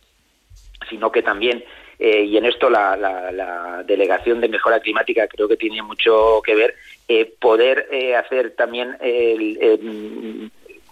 sino 0.88 1.12
que 1.12 1.22
también 1.22 1.62
eh, 2.05 2.24
y 2.24 2.37
en 2.37 2.46
esto 2.46 2.68
la, 2.68 3.85
Delegación 3.87 4.40
de 4.40 4.48
Mejora 4.48 4.81
Climática 4.81 5.28
creo 5.28 5.46
que 5.46 5.57
tiene 5.57 5.83
mucho 5.83 6.42
que 6.44 6.57
ver, 6.57 6.74
eh, 7.07 7.33
poder 7.40 7.87
eh, 7.92 8.16
hacer 8.16 8.57
también 8.57 8.96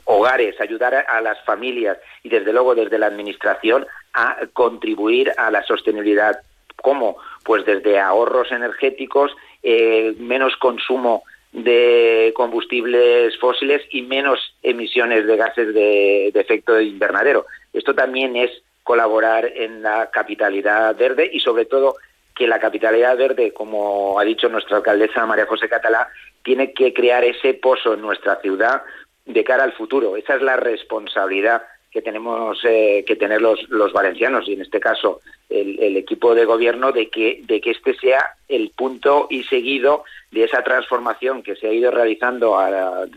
hogares, 0.05 0.61
ayudar 0.61 0.95
a, 1.09 1.21
las 1.21 1.43
familias 1.45 1.99
y 2.23 2.29
desde 2.29 2.53
luego 2.53 2.77
desde 2.77 2.97
la 2.97 3.07
Administración 3.07 3.89
a 4.15 4.37
contribuir 4.53 5.33
a 5.37 5.51
la 5.51 5.65
sostenibilidad. 5.65 6.43
¿Cómo? 6.77 7.17
Pues 7.43 7.67
desde 7.67 7.99
ahorros 7.99 8.53
energéticos, 8.53 9.33
menos 9.65 10.57
consumo 10.59 11.25
de 11.53 12.33
combustibles 12.35 13.37
fósiles 13.39 13.83
y 13.91 14.03
menos 14.03 14.55
emisiones 14.63 15.27
de 15.27 15.37
gases 15.37 15.75
de, 15.75 16.29
efecto 16.29 16.81
invernadero. 16.81 17.47
Esto 17.73 17.95
también 17.95 18.37
es 18.37 18.51
colaborar 18.83 19.47
en 19.55 19.83
la 19.83 20.11
capitalidad 20.11 20.97
verde 20.97 21.29
y 21.33 21.41
sobre 21.41 21.65
todo 21.65 21.97
que 22.35 22.47
la 22.47 22.61
capitalidad 22.61 23.17
verde, 23.17 23.53
como 23.53 24.19
ha 24.19 24.25
dicho 24.25 24.49
nuestra 24.49 24.79
alcaldesa 24.79 25.27
María 25.27 25.47
José 25.47 25.69
Catalá, 25.69 26.09
tiene 26.43 26.73
que 26.73 26.95
crear 26.95 27.25
ese 27.25 27.55
pozo 27.55 27.95
en 27.95 28.01
nuestra 28.01 28.37
ciudad 28.41 28.83
de 29.27 29.45
cara 29.45 29.65
al 29.65 29.73
futuro. 29.73 30.17
Esa 30.17 30.37
es 30.37 30.43
la 30.43 30.57
responsabilidad 30.57 31.63
que 31.91 32.03
tenemos 32.03 32.59
eh, 32.65 33.05
que 33.07 33.17
tener 33.17 33.43
los, 33.43 33.93
valencianos 33.93 34.49
y 34.49 34.55
en 34.55 34.63
este 34.63 34.81
caso 34.81 35.21
el, 35.51 35.97
equipo 35.97 36.35
de 36.35 36.45
gobierno 36.45 36.93
de 36.93 37.11
que 37.11 37.43
de 37.45 37.61
que 37.61 37.73
este 37.73 37.95
sea 37.95 38.35
el 38.49 38.71
punto 38.71 39.27
y 39.29 39.43
seguido 39.45 40.05
de 40.31 40.45
esa 40.45 40.63
transformación 40.63 41.43
que 41.43 41.57
se 41.57 41.69
ha 41.69 41.73
ido 41.73 41.91
realizando 41.91 42.57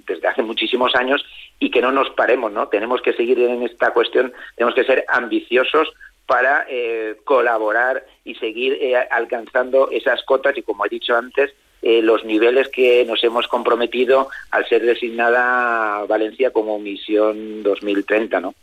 desde 0.07 0.27
hace 0.27 0.41
muchísimos 0.41 0.95
años 0.95 1.23
y 1.59 1.69
que 1.69 1.81
no 1.81 1.91
nos 1.91 2.09
paremos 2.11 2.51
no 2.51 2.67
tenemos 2.67 3.01
que 3.01 3.13
seguir 3.13 3.39
en 3.39 3.63
esta 3.63 3.91
cuestión 3.91 4.33
tenemos 4.55 4.75
que 4.75 4.83
ser 4.83 5.05
ambiciosos 5.07 5.93
para 6.25 6.65
eh, 6.69 7.17
colaborar 7.23 8.05
y 8.23 8.35
seguir 8.35 8.77
eh, 8.81 8.95
alcanzando 8.95 9.89
esas 9.91 10.23
cotas 10.23 10.57
y 10.57 10.63
como 10.63 10.85
he 10.85 10.89
dicho 10.89 11.15
antes 11.15 11.53
los 11.83 12.23
niveles 12.23 12.69
que 12.69 13.05
nos 13.05 13.23
hemos 13.23 13.47
comprometido 13.47 14.29
al 14.51 14.67
ser 14.67 14.83
designada 14.83 16.05
Valencia 16.05 16.51
como 16.51 16.79
misión 16.79 17.61
2030 17.63 18.39
no 18.39 18.55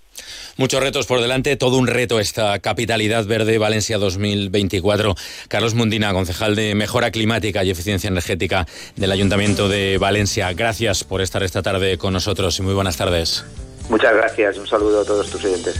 Muchos 0.57 0.83
retos 0.83 1.07
por 1.07 1.21
delante, 1.21 1.57
todo 1.57 1.79
un 1.79 1.87
reto 1.87 2.21
esta 2.21 2.59
capitalidad 2.59 3.25
verde 3.25 3.59
Valencia 3.59 3.99
2024. 3.99 5.15
Carlos 5.49 5.75
Mundina, 5.75 6.13
concejal 6.13 6.55
de 6.55 6.75
Mejora 6.75 7.11
Climática 7.11 7.65
y 7.65 7.71
Eficiencia 7.71 8.09
Energética 8.09 8.67
del 8.97 9.13
Ayuntamiento 9.13 9.69
de 9.69 9.97
Valencia. 9.99 10.53
Gracias 10.53 11.05
por 11.05 11.23
estar 11.23 11.43
esta 11.43 11.63
tarde 11.63 11.97
con 11.99 12.13
nosotros 12.13 12.59
y 12.59 12.63
muy 12.63 12.75
buenas 12.75 12.97
tardes. 12.97 13.45
Muchas 13.89 14.15
gracias, 14.15 14.59
un 14.59 14.67
saludo 14.67 15.01
a 15.01 15.05
todos 15.05 15.31
tus 15.31 15.45
oyentes. 15.45 15.77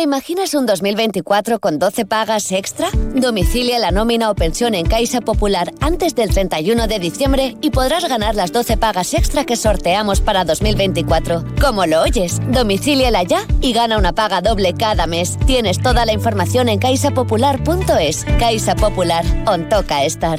¿Te 0.00 0.04
imaginas 0.04 0.54
un 0.54 0.64
2024 0.64 1.58
con 1.58 1.78
12 1.78 2.06
pagas 2.06 2.52
extra? 2.52 2.88
Domicilia 3.14 3.78
la 3.78 3.90
nómina 3.90 4.30
o 4.30 4.34
pensión 4.34 4.74
en 4.74 4.86
Caixa 4.86 5.20
Popular 5.20 5.74
antes 5.82 6.14
del 6.14 6.30
31 6.30 6.86
de 6.86 6.98
diciembre 6.98 7.54
y 7.60 7.68
podrás 7.68 8.08
ganar 8.08 8.34
las 8.34 8.50
12 8.50 8.78
pagas 8.78 9.12
extra 9.12 9.44
que 9.44 9.56
sorteamos 9.56 10.22
para 10.22 10.46
2024. 10.46 11.44
Como 11.60 11.84
lo 11.84 12.00
oyes, 12.00 12.40
domicíliala 12.50 13.24
ya 13.24 13.42
y 13.60 13.74
gana 13.74 13.98
una 13.98 14.14
paga 14.14 14.40
doble 14.40 14.72
cada 14.72 15.06
mes. 15.06 15.38
Tienes 15.46 15.82
toda 15.82 16.06
la 16.06 16.14
información 16.14 16.70
en 16.70 16.78
caixapopular.es. 16.78 18.24
Caixa 18.38 18.76
Popular, 18.76 19.26
on 19.46 19.68
toca 19.68 20.04
estar. 20.04 20.38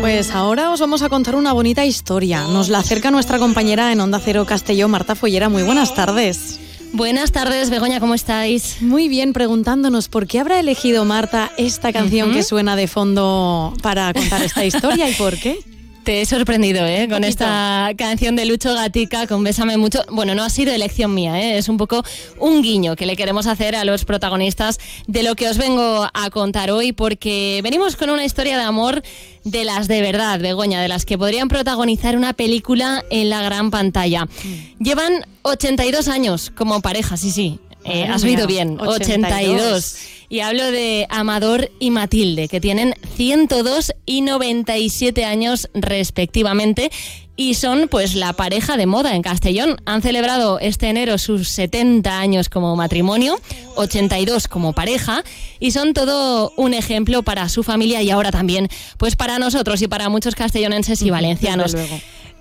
Pues 0.00 0.32
ahora 0.32 0.70
os 0.70 0.80
vamos 0.80 1.02
a 1.02 1.08
contar 1.08 1.36
una 1.36 1.52
bonita 1.52 1.84
historia. 1.84 2.42
Nos 2.48 2.68
la 2.68 2.78
acerca 2.78 3.12
nuestra 3.12 3.38
compañera 3.38 3.92
en 3.92 4.00
Onda 4.00 4.18
Cero 4.18 4.44
Castelló, 4.44 4.88
Marta 4.88 5.14
Follera. 5.14 5.48
Muy 5.48 5.62
buenas 5.62 5.94
tardes. 5.94 6.58
Buenas 6.92 7.30
tardes, 7.30 7.70
Begoña, 7.70 8.00
¿cómo 8.00 8.14
estáis? 8.14 8.82
Muy 8.82 9.08
bien, 9.08 9.32
preguntándonos 9.32 10.08
por 10.08 10.26
qué 10.26 10.40
habrá 10.40 10.58
elegido 10.58 11.04
Marta 11.04 11.52
esta 11.56 11.92
canción 11.92 12.32
que 12.32 12.42
suena 12.42 12.74
de 12.74 12.88
fondo 12.88 13.72
para 13.82 14.12
contar 14.12 14.42
esta 14.42 14.64
historia 14.66 15.08
y 15.08 15.14
por 15.14 15.38
qué. 15.38 15.58
Te 16.04 16.20
he 16.20 16.26
sorprendido, 16.26 16.84
¿eh? 16.84 17.06
Con 17.08 17.22
esta 17.22 17.90
canción 17.96 18.34
de 18.34 18.44
Lucho 18.44 18.74
Gatica, 18.74 19.28
con 19.28 19.44
Bésame 19.44 19.76
Mucho. 19.76 20.02
Bueno, 20.10 20.34
no 20.34 20.42
ha 20.42 20.50
sido 20.50 20.72
elección 20.72 21.14
mía, 21.14 21.40
¿eh? 21.40 21.58
Es 21.58 21.68
un 21.68 21.76
poco 21.76 22.02
un 22.40 22.60
guiño 22.60 22.96
que 22.96 23.06
le 23.06 23.14
queremos 23.14 23.46
hacer 23.46 23.76
a 23.76 23.84
los 23.84 24.04
protagonistas 24.04 24.80
de 25.06 25.22
lo 25.22 25.36
que 25.36 25.48
os 25.48 25.58
vengo 25.58 26.08
a 26.12 26.30
contar 26.30 26.72
hoy, 26.72 26.92
porque 26.92 27.60
venimos 27.62 27.94
con 27.94 28.10
una 28.10 28.24
historia 28.24 28.58
de 28.58 28.64
amor 28.64 29.02
de 29.44 29.64
las 29.64 29.86
de 29.86 30.00
verdad, 30.02 30.40
Begoña, 30.40 30.82
de 30.82 30.88
las 30.88 31.04
que 31.04 31.16
podrían 31.16 31.46
protagonizar 31.46 32.16
una 32.16 32.32
película 32.32 33.04
en 33.10 33.30
la 33.30 33.42
gran 33.42 33.70
pantalla. 33.70 34.24
Mm. 34.24 34.82
Llevan 34.82 35.26
82 35.42 36.08
años 36.08 36.50
como 36.50 36.80
pareja, 36.80 37.16
sí, 37.16 37.30
sí. 37.30 37.60
Eh, 37.84 38.04
has 38.04 38.22
oído 38.24 38.46
bien, 38.46 38.78
82. 38.80 39.96
Y 40.28 40.40
hablo 40.40 40.70
de 40.70 41.06
Amador 41.10 41.70
y 41.78 41.90
Matilde, 41.90 42.48
que 42.48 42.60
tienen 42.60 42.94
102 43.16 43.92
y 44.06 44.22
97 44.22 45.26
años 45.26 45.68
respectivamente 45.74 46.90
y 47.36 47.54
son 47.54 47.88
pues 47.88 48.14
la 48.14 48.32
pareja 48.32 48.76
de 48.76 48.86
moda 48.86 49.14
en 49.14 49.22
Castellón. 49.22 49.76
Han 49.84 50.02
celebrado 50.02 50.58
este 50.58 50.88
enero 50.88 51.18
sus 51.18 51.48
70 51.48 52.18
años 52.18 52.48
como 52.48 52.76
matrimonio, 52.76 53.38
82 53.76 54.48
como 54.48 54.72
pareja 54.72 55.24
y 55.58 55.72
son 55.72 55.94
todo 55.94 56.52
un 56.56 56.74
ejemplo 56.74 57.22
para 57.22 57.48
su 57.48 57.62
familia 57.62 58.02
y 58.02 58.10
ahora 58.10 58.30
también 58.30 58.68
pues 58.98 59.16
para 59.16 59.38
nosotros 59.38 59.82
y 59.82 59.88
para 59.88 60.08
muchos 60.08 60.34
castellonenses 60.34 61.02
y 61.02 61.10
valencianos. 61.10 61.74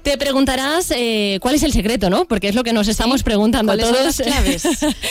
Te 0.03 0.17
preguntarás 0.17 0.91
eh, 0.95 1.37
cuál 1.41 1.55
es 1.55 1.63
el 1.63 1.71
secreto, 1.71 2.09
¿no? 2.09 2.25
Porque 2.25 2.47
es 2.47 2.55
lo 2.55 2.63
que 2.63 2.73
nos 2.73 2.87
estamos 2.87 3.21
preguntando 3.21 3.77
todos. 3.77 4.17
claves? 4.17 4.67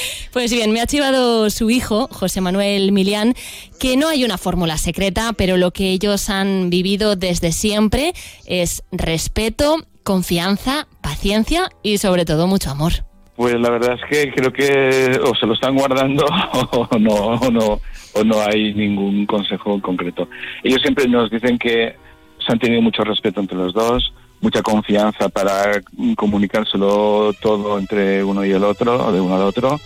pues 0.33 0.53
bien, 0.53 0.73
me 0.73 0.81
ha 0.81 0.87
chivado 0.87 1.49
su 1.49 1.71
hijo, 1.71 2.09
José 2.11 2.41
Manuel 2.41 2.91
Milián, 2.91 3.35
que 3.79 3.97
no 3.97 4.09
hay 4.09 4.25
una 4.25 4.37
fórmula 4.37 4.79
secreta, 4.79 5.33
pero 5.37 5.57
lo 5.57 5.71
que 5.71 5.91
ellos 5.91 6.29
han 6.29 6.71
vivido 6.71 7.15
desde 7.15 7.53
siempre 7.53 8.15
es 8.47 8.83
respeto, 8.91 9.77
confianza, 10.03 10.89
paciencia 11.03 11.69
y 11.85 11.99
sobre 11.99 12.25
todo 12.25 12.49
mucho 12.49 12.71
amor. 12.71 12.93
Pues 13.37 13.55
la 13.61 13.71
verdad 13.71 13.95
es 13.95 14.01
que 14.11 14.33
creo 14.33 14.53
que 14.53 15.21
o 15.23 15.35
se 15.37 15.47
lo 15.47 15.55
están 15.55 15.77
guardando 15.77 16.25
o 16.73 16.99
no, 16.99 17.15
o 17.15 17.51
no, 17.51 17.81
o 18.15 18.25
no 18.25 18.41
hay 18.41 18.75
ningún 18.75 19.25
consejo 19.27 19.81
concreto. 19.81 20.29
Ellos 20.65 20.83
siempre 20.83 21.07
nos 21.07 21.31
dicen 21.31 21.59
que 21.59 21.95
se 22.45 22.53
han 22.53 22.59
tenido 22.59 22.83
mucho 22.83 23.03
respeto 23.05 23.41
entre 23.41 23.57
los 23.57 23.73
dos, 23.73 24.13
mucha 24.41 24.63
confianza 24.63 25.29
para 25.29 25.81
comunicárselo 26.17 27.33
todo 27.41 27.79
entre 27.79 28.25
uno 28.25 28.45
y 28.45 28.53
el 28.53 28.65
otro, 28.65 29.07
o 29.07 29.13
de 29.13 29.21
uno 29.21 29.37
al 29.37 29.43
otro, 29.43 29.81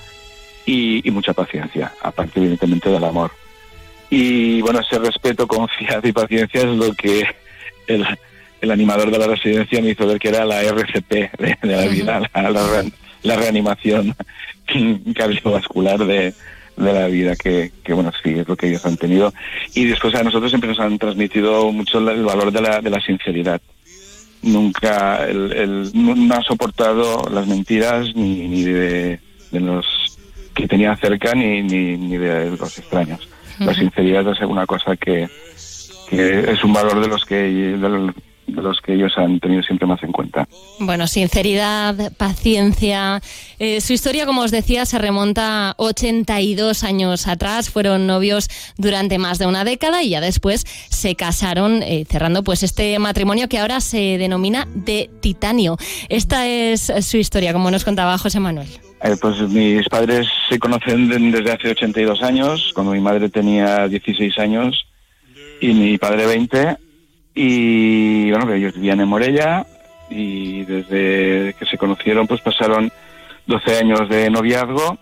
y, 0.66 1.02
mucha 1.10 1.32
paciencia, 1.32 1.92
aparte 2.02 2.40
evidentemente 2.40 2.88
del 2.88 3.04
amor. 3.04 3.30
Y 4.10 4.60
bueno, 4.62 4.80
ese 4.80 4.98
respeto, 4.98 5.46
confianza 5.48 6.06
y 6.06 6.12
paciencia 6.12 6.60
es 6.62 6.66
lo 6.66 6.92
que 6.94 7.26
el, 7.86 8.06
el 8.60 8.70
animador 8.70 9.10
de 9.10 9.18
la 9.18 9.26
residencia 9.26 9.82
me 9.82 9.90
hizo 9.90 10.06
ver 10.06 10.18
que 10.18 10.28
era 10.28 10.44
la 10.44 10.62
RCP 10.62 11.10
de, 11.38 11.58
la 11.62 11.86
vida, 11.86 12.20
la, 12.34 12.90
la, 13.22 13.36
reanimación 13.36 14.14
cardiovascular 15.14 15.98
de, 15.98 16.32
de 16.76 16.92
la 16.92 17.06
vida, 17.08 17.36
que, 17.36 17.72
que, 17.82 17.92
bueno, 17.92 18.12
sí, 18.22 18.30
es 18.30 18.48
lo 18.48 18.56
que 18.56 18.68
ellos 18.68 18.86
han 18.86 18.96
tenido. 18.96 19.32
Y 19.74 19.84
después 19.86 20.14
a 20.14 20.22
nosotros 20.22 20.50
siempre 20.50 20.70
nos 20.70 20.80
han 20.80 20.98
transmitido 20.98 21.70
mucho 21.72 21.98
el 21.98 22.24
valor 22.24 22.52
de 22.52 22.60
la, 22.62 22.80
de 22.80 22.90
la 22.90 23.00
sinceridad. 23.00 23.60
Nunca, 24.44 25.26
el, 25.26 25.52
el, 25.52 25.90
no 25.94 26.34
ha 26.34 26.42
soportado 26.42 27.28
las 27.30 27.46
mentiras 27.46 28.14
ni, 28.14 28.48
ni 28.48 28.62
de, 28.62 29.20
de 29.50 29.60
los 29.60 29.86
que 30.54 30.68
tenía 30.68 30.94
cerca 30.96 31.34
ni, 31.34 31.62
ni, 31.62 31.96
ni 31.96 32.16
de 32.16 32.56
los 32.56 32.78
extraños. 32.78 33.28
La 33.58 33.74
sinceridad 33.74 34.28
es 34.30 34.40
una 34.40 34.66
cosa 34.66 34.96
que, 34.96 35.28
que 36.08 36.50
es 36.50 36.64
un 36.64 36.72
valor 36.72 37.00
de 37.00 37.08
los 37.08 37.24
que 37.24 37.36
de 37.36 37.76
los 37.76 38.14
que 38.84 38.94
ellos 38.94 39.12
han 39.16 39.40
tenido 39.40 39.62
siempre 39.62 39.86
más 39.86 40.02
en 40.02 40.12
cuenta. 40.12 40.48
Bueno, 40.78 41.06
sinceridad, 41.06 42.12
paciencia. 42.16 43.20
Eh, 43.58 43.80
su 43.80 43.92
historia, 43.92 44.26
como 44.26 44.42
os 44.42 44.50
decía, 44.50 44.86
se 44.86 44.98
remonta 44.98 45.74
82 45.78 46.84
años 46.84 47.26
atrás. 47.26 47.70
Fueron 47.70 48.06
novios 48.06 48.48
durante 48.76 49.18
más 49.18 49.38
de 49.38 49.46
una 49.46 49.64
década 49.64 50.02
y 50.02 50.10
ya 50.10 50.20
después 50.20 50.64
se 50.88 51.14
casaron, 51.14 51.82
eh, 51.82 52.04
cerrando 52.08 52.44
pues 52.44 52.62
este 52.62 52.98
matrimonio 52.98 53.48
que 53.48 53.58
ahora 53.58 53.80
se 53.80 54.18
denomina 54.18 54.66
de 54.74 55.10
titanio. 55.20 55.76
Esta 56.08 56.46
es 56.46 56.92
su 57.00 57.16
historia, 57.16 57.52
como 57.52 57.70
nos 57.70 57.84
contaba 57.84 58.16
José 58.18 58.40
Manuel. 58.40 58.68
Eh, 59.02 59.16
pues 59.20 59.38
mis 59.48 59.86
padres 59.88 60.26
se 60.48 60.58
conocen 60.58 61.08
desde 61.30 61.52
hace 61.52 61.70
82 61.70 62.22
años, 62.22 62.72
cuando 62.74 62.92
mi 62.92 63.00
madre 63.00 63.28
tenía 63.28 63.86
16 63.86 64.38
años 64.38 64.86
y 65.60 65.72
mi 65.74 65.98
padre 65.98 66.26
20 66.26 66.83
y 67.34 68.30
bueno, 68.30 68.52
ellos 68.52 68.74
vivían 68.74 69.00
en 69.00 69.08
Morella 69.08 69.66
y 70.10 70.64
desde 70.64 71.54
que 71.54 71.66
se 71.66 71.78
conocieron 71.78 72.26
pues 72.26 72.40
pasaron 72.40 72.92
12 73.46 73.78
años 73.78 74.08
de 74.08 74.30
noviazgo 74.30 74.96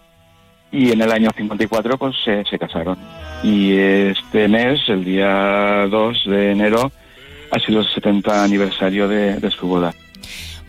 y 0.71 0.91
en 0.91 1.03
el 1.03 1.13
año 1.13 1.31
54 1.37 1.99
pues 1.99 2.17
se, 2.25 2.45
se 2.45 2.59
casaron. 2.59 2.97
Y 3.43 3.77
este 3.77 4.49
mes, 4.49 4.81
el 4.89 5.05
día 5.05 5.87
2 5.91 6.25
de 6.27 6.53
enero, 6.53 6.91
ha 7.51 7.59
sido 7.59 7.81
el 7.81 7.89
70 7.89 8.45
aniversario 8.45 9.07
de, 9.09 9.39
de 9.39 9.51
su 9.51 9.67
boda. 9.67 9.93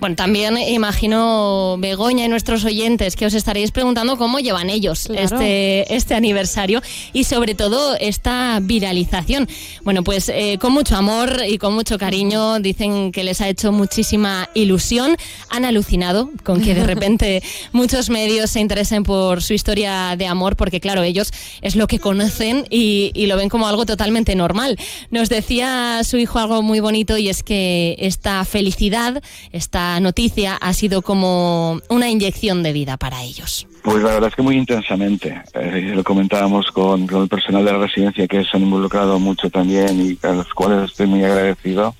Bueno, 0.03 0.17
también 0.17 0.57
imagino, 0.57 1.77
Begoña 1.79 2.25
y 2.25 2.27
nuestros 2.27 2.65
oyentes, 2.65 3.15
que 3.15 3.25
os 3.25 3.33
estaréis 3.33 3.71
preguntando 3.71 4.17
cómo 4.17 4.39
llevan 4.39 4.69
ellos 4.69 5.09
este, 5.15 5.95
este 5.95 6.13
aniversario 6.13 6.81
y 7.13 7.23
sobre 7.23 7.55
todo 7.55 7.95
esta 7.97 8.59
viralización. 8.61 9.47
Bueno, 9.83 10.03
pues 10.03 10.27
eh, 10.27 10.57
con 10.59 10.73
mucho 10.73 10.97
amor 10.97 11.43
y 11.47 11.57
con 11.57 11.73
mucho 11.73 11.97
cariño 11.97 12.59
dicen 12.59 13.13
que 13.13 13.23
les 13.23 13.39
ha 13.39 13.47
hecho 13.47 13.71
muchísima 13.71 14.49
ilusión. 14.53 15.15
Han 15.49 15.63
alucinado 15.63 16.29
con 16.43 16.61
que 16.61 16.75
de 16.75 16.83
repente 16.93 17.41
muchos 17.71 18.09
medios 18.09 18.49
se 18.49 18.59
interesen 18.59 19.03
por 19.03 19.41
su 19.41 19.53
historia 19.53 20.17
de 20.17 20.27
amor, 20.27 20.57
porque 20.57 20.81
claro, 20.81 21.03
ellos 21.03 21.31
es 21.61 21.77
lo 21.77 21.87
que 21.87 21.99
conocen 21.99 22.67
y, 22.69 23.11
y 23.13 23.27
lo 23.27 23.37
ven 23.37 23.47
como 23.47 23.69
algo 23.69 23.85
totalmente 23.85 24.35
normal. 24.35 24.77
Nos 25.11 25.29
decía 25.29 26.01
su 26.03 26.17
hijo 26.17 26.39
algo 26.39 26.61
muy 26.61 26.81
bonito 26.81 27.17
y 27.17 27.29
es 27.29 27.41
que 27.41 27.95
esta 27.99 28.43
felicidad, 28.43 29.23
esta 29.53 29.92
noticia 29.99 30.55
ha 30.55 30.73
sido 30.73 31.01
como 31.01 31.81
una 31.89 32.09
inyección 32.09 32.63
de 32.63 32.73
vida 32.73 32.97
para 32.97 33.23
ellos. 33.23 33.67
Pues 33.83 34.01
la 34.01 34.13
verdad 34.13 34.29
es 34.29 34.35
que 34.35 34.41
muy 34.41 34.55
intensamente. 34.55 35.41
Eh, 35.53 35.91
lo 35.93 36.03
comentábamos 36.03 36.71
con, 36.71 37.01
el 37.03 37.27
personal 37.27 37.65
de 37.65 37.73
la 37.73 37.79
residencia 37.79 38.27
que 38.27 38.43
se 38.45 38.57
han 38.57 38.63
involucrado 38.63 39.19
mucho 39.19 39.49
también 39.49 39.99
y 39.99 40.25
a 40.25 40.31
los 40.31 40.53
cuales 40.53 40.89
estoy 40.89 41.07
muy 41.07 41.23
agradecido. 41.23 41.93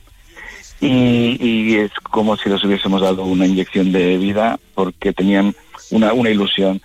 Y, 0.80 1.76
es 1.76 1.92
como 2.12 2.36
si 2.36 2.50
les 2.50 2.64
hubiésemos 2.64 3.02
dado 3.02 3.24
una 3.24 3.46
inyección 3.46 3.92
de 3.92 4.18
vida 4.18 4.60
porque 4.74 5.14
tenían 5.14 5.56
una, 5.92 6.14
una 6.14 6.30
ilusión. 6.30 6.82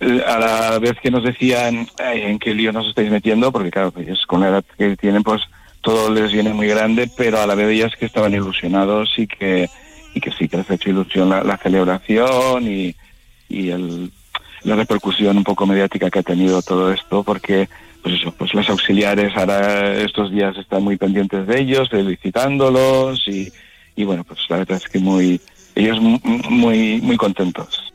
A 0.00 0.38
la 0.38 0.78
vez 0.78 0.94
que 1.02 1.10
nos 1.10 1.24
decían 1.24 1.88
en 1.98 2.38
qué 2.38 2.54
lío 2.54 2.72
nos 2.72 2.88
estáis 2.88 3.10
metiendo, 3.10 3.50
porque 3.52 3.70
claro, 3.70 3.92
ellos 3.96 4.24
con 4.26 4.40
la 4.40 4.48
edad 4.48 4.64
que 4.78 4.96
tienen, 4.96 5.22
pues 5.22 5.42
todo 5.80 6.10
les 6.10 6.32
viene 6.32 6.52
muy 6.52 6.68
grande, 6.68 7.10
pero 7.16 7.40
a 7.40 7.46
la 7.46 7.54
vez 7.54 7.68
ellas 7.68 7.92
que 7.98 8.06
estaban 8.06 8.34
ilusionados 8.34 9.10
y 9.16 9.26
que 9.26 9.68
y 10.18 10.20
que 10.20 10.32
sí 10.32 10.48
que 10.48 10.56
les 10.56 10.70
ha 10.70 10.74
hecho 10.74 10.90
ilusión 10.90 11.30
la, 11.30 11.56
celebración 11.58 12.66
y, 12.66 12.94
y 13.48 13.70
el, 13.70 14.10
la 14.64 14.74
repercusión 14.74 15.36
un 15.36 15.44
poco 15.44 15.64
mediática 15.64 16.10
que 16.10 16.18
ha 16.18 16.24
tenido 16.24 16.60
todo 16.60 16.92
esto, 16.92 17.22
porque 17.22 17.68
pues 18.02 18.16
eso, 18.16 18.32
pues 18.32 18.52
los 18.52 18.68
auxiliares 18.68 19.36
ahora 19.36 19.94
estos 19.94 20.32
días 20.32 20.56
están 20.56 20.82
muy 20.82 20.96
pendientes 20.96 21.46
de 21.46 21.60
ellos, 21.60 21.88
felicitándolos 21.88 23.26
y, 23.28 23.52
y 23.94 24.04
bueno, 24.04 24.24
pues 24.24 24.40
la 24.48 24.58
verdad 24.58 24.78
es 24.78 24.88
que 24.88 24.98
muy 24.98 25.40
ellos 25.76 26.00
muy 26.00 27.00
muy 27.00 27.16
contentos 27.16 27.87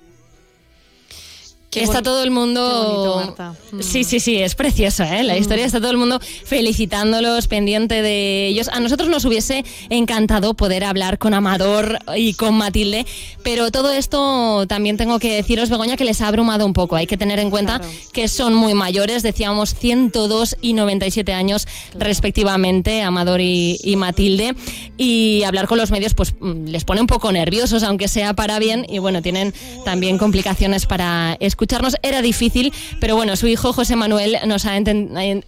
está 1.82 2.02
todo 2.02 2.24
el 2.24 2.32
mundo. 2.32 3.36
Sí, 3.80 4.04
sí, 4.04 4.20
sí, 4.20 4.38
es 4.38 4.56
precioso, 4.56 5.04
¿eh? 5.04 5.24
La 5.24 5.38
historia 5.38 5.66
está 5.66 5.80
todo 5.80 5.92
el 5.92 5.98
mundo 5.98 6.20
felicitándolos, 6.46 7.48
pendiente 7.48 8.02
de 8.02 8.48
ellos. 8.48 8.70
A 8.70 8.80
nosotros 8.80 9.10
nos 9.10 9.26
hubiese 9.26 9.66
encantado 9.90 10.54
poder 10.54 10.84
hablar 10.84 11.18
con 11.18 11.34
Amador 11.34 12.00
y 12.16 12.34
con 12.36 12.56
Matilde, 12.56 13.06
pero 13.44 13.72
todo 13.72 13.92
esto 13.92 14.66
también 14.68 14.98
tengo 14.98 15.20
que 15.20 15.36
deciros, 15.36 15.70
Begoña, 15.70 15.98
que 15.98 16.06
les 16.06 16.22
ha 16.22 16.28
abrumado 16.28 16.66
un 16.66 16.74
poco. 16.74 16.96
Hay 16.96 17.08
que 17.08 17.18
tener 17.18 17.40
en 17.40 17.50
cuenta 17.50 17.82
que 18.12 18.28
son 18.28 18.54
muy 18.54 18.74
mayores, 18.74 19.24
decíamos 19.24 19.74
102 19.74 20.58
y 20.62 20.74
97 20.74 21.34
años 21.34 21.68
respectivamente, 21.96 23.02
Amador 23.02 23.42
y, 23.42 23.80
y 23.84 23.96
Matilde, 23.96 24.56
y 24.98 25.44
hablar 25.44 25.68
con 25.68 25.78
los 25.78 25.92
medios 25.92 26.14
pues 26.14 26.36
mm, 26.40 26.66
les 26.68 26.84
pone 26.86 27.02
un 27.02 27.08
poco 27.08 27.32
nerviosos, 27.32 27.84
aunque 27.84 28.08
sea 28.08 28.34
para 28.34 28.60
bien, 28.60 28.86
y 28.88 29.00
bueno, 29.00 29.22
tienen 29.22 29.54
también 29.86 30.18
complicaciones 30.18 30.86
para 30.86 31.36
escuchar 31.40 31.63
escucharnos 31.64 31.96
era 32.02 32.22
difícil, 32.22 32.74
pero 33.00 33.16
bueno, 33.16 33.38
su 33.38 33.48
hijo 33.48 33.72
José 33.72 33.96
Manuel 33.96 34.36
nos 34.48 34.66
ha 34.66 34.74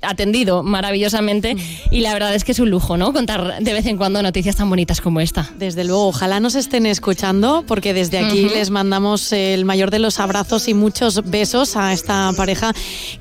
atendido 0.02 0.64
maravillosamente 0.64 1.58
y 1.92 2.00
la 2.00 2.14
verdad 2.14 2.34
es 2.34 2.46
que 2.46 2.54
es 2.54 2.60
un 2.60 2.70
lujo, 2.70 2.96
¿no? 2.96 3.12
Contar 3.12 3.60
de 3.60 3.74
vez 3.74 3.86
en 3.86 3.98
cuando 3.98 4.24
noticias 4.24 4.56
tan 4.56 4.70
bonitas 4.70 5.02
como 5.02 5.20
esta. 5.20 5.52
Desde 5.60 5.84
luego, 5.84 6.08
ojalá 6.08 6.40
nos 6.40 6.56
estén 6.56 6.86
escuchando 6.86 7.66
porque 7.68 7.94
desde 7.94 8.20
aquí 8.20 8.48
les 8.48 8.70
mandamos 8.70 9.34
el 9.34 9.66
mayor 9.66 9.92
de 9.92 10.00
los 10.00 10.22
abrazos 10.22 10.70
y 10.70 10.74
muchos 10.74 11.30
besos 11.30 11.76
a 11.76 11.92
esta 11.92 12.32
pareja 12.38 12.72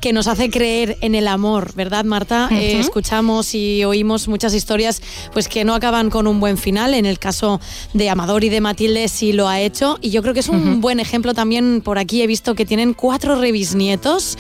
que 0.01 0.13
nos 0.13 0.29
hace 0.29 0.49
creer 0.49 0.97
en 1.01 1.17
el 1.17 1.27
amor, 1.27 1.75
¿verdad, 1.75 2.05
Marta? 2.05 2.49
Eh, 2.53 2.79
escuchamos 2.79 3.57
y 3.57 3.85
oímos 3.85 4.29
muchas 4.29 4.55
historias 4.55 5.03
pues 5.33 5.49
que 5.49 5.65
no 5.65 5.75
acaban 5.75 6.11
con 6.11 6.29
un 6.29 6.39
buen 6.39 6.59
final. 6.59 6.95
En 6.95 7.07
el 7.07 7.19
caso 7.19 7.61
de 7.93 8.09
Amador 8.09 8.45
y 8.45 8.51
de 8.51 8.61
Matilde 8.61 9.09
sí 9.09 9.33
lo 9.33 9.49
ha 9.49 9.59
hecho 9.61 9.99
y 10.01 10.11
yo 10.11 10.23
creo 10.23 10.33
que 10.33 10.41
es 10.41 10.49
un 10.49 10.81
buen 10.81 11.01
ejemplo 11.01 11.35
también 11.35 11.81
por 11.81 11.99
aquí 11.99 12.23
he 12.23 12.29
visto 12.29 12.55
que 12.55 12.65
tiene 12.65 12.84
cuatro 12.93 13.41
revisnietos. 13.41 14.37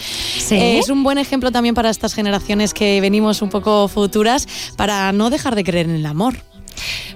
es 0.50 0.90
un 0.90 1.02
buen 1.02 1.18
ejemplo 1.18 1.50
también 1.50 1.74
para 1.74 1.88
estas 1.88 2.14
generaciones 2.14 2.74
que 2.74 3.00
venimos 3.00 3.40
un 3.40 3.48
poco 3.48 3.88
futuras 3.88 4.46
para 4.76 5.12
no 5.12 5.30
dejar 5.30 5.54
de 5.54 5.64
creer 5.64 5.88
en 5.88 5.96
el 5.96 6.07
amor. 6.07 6.35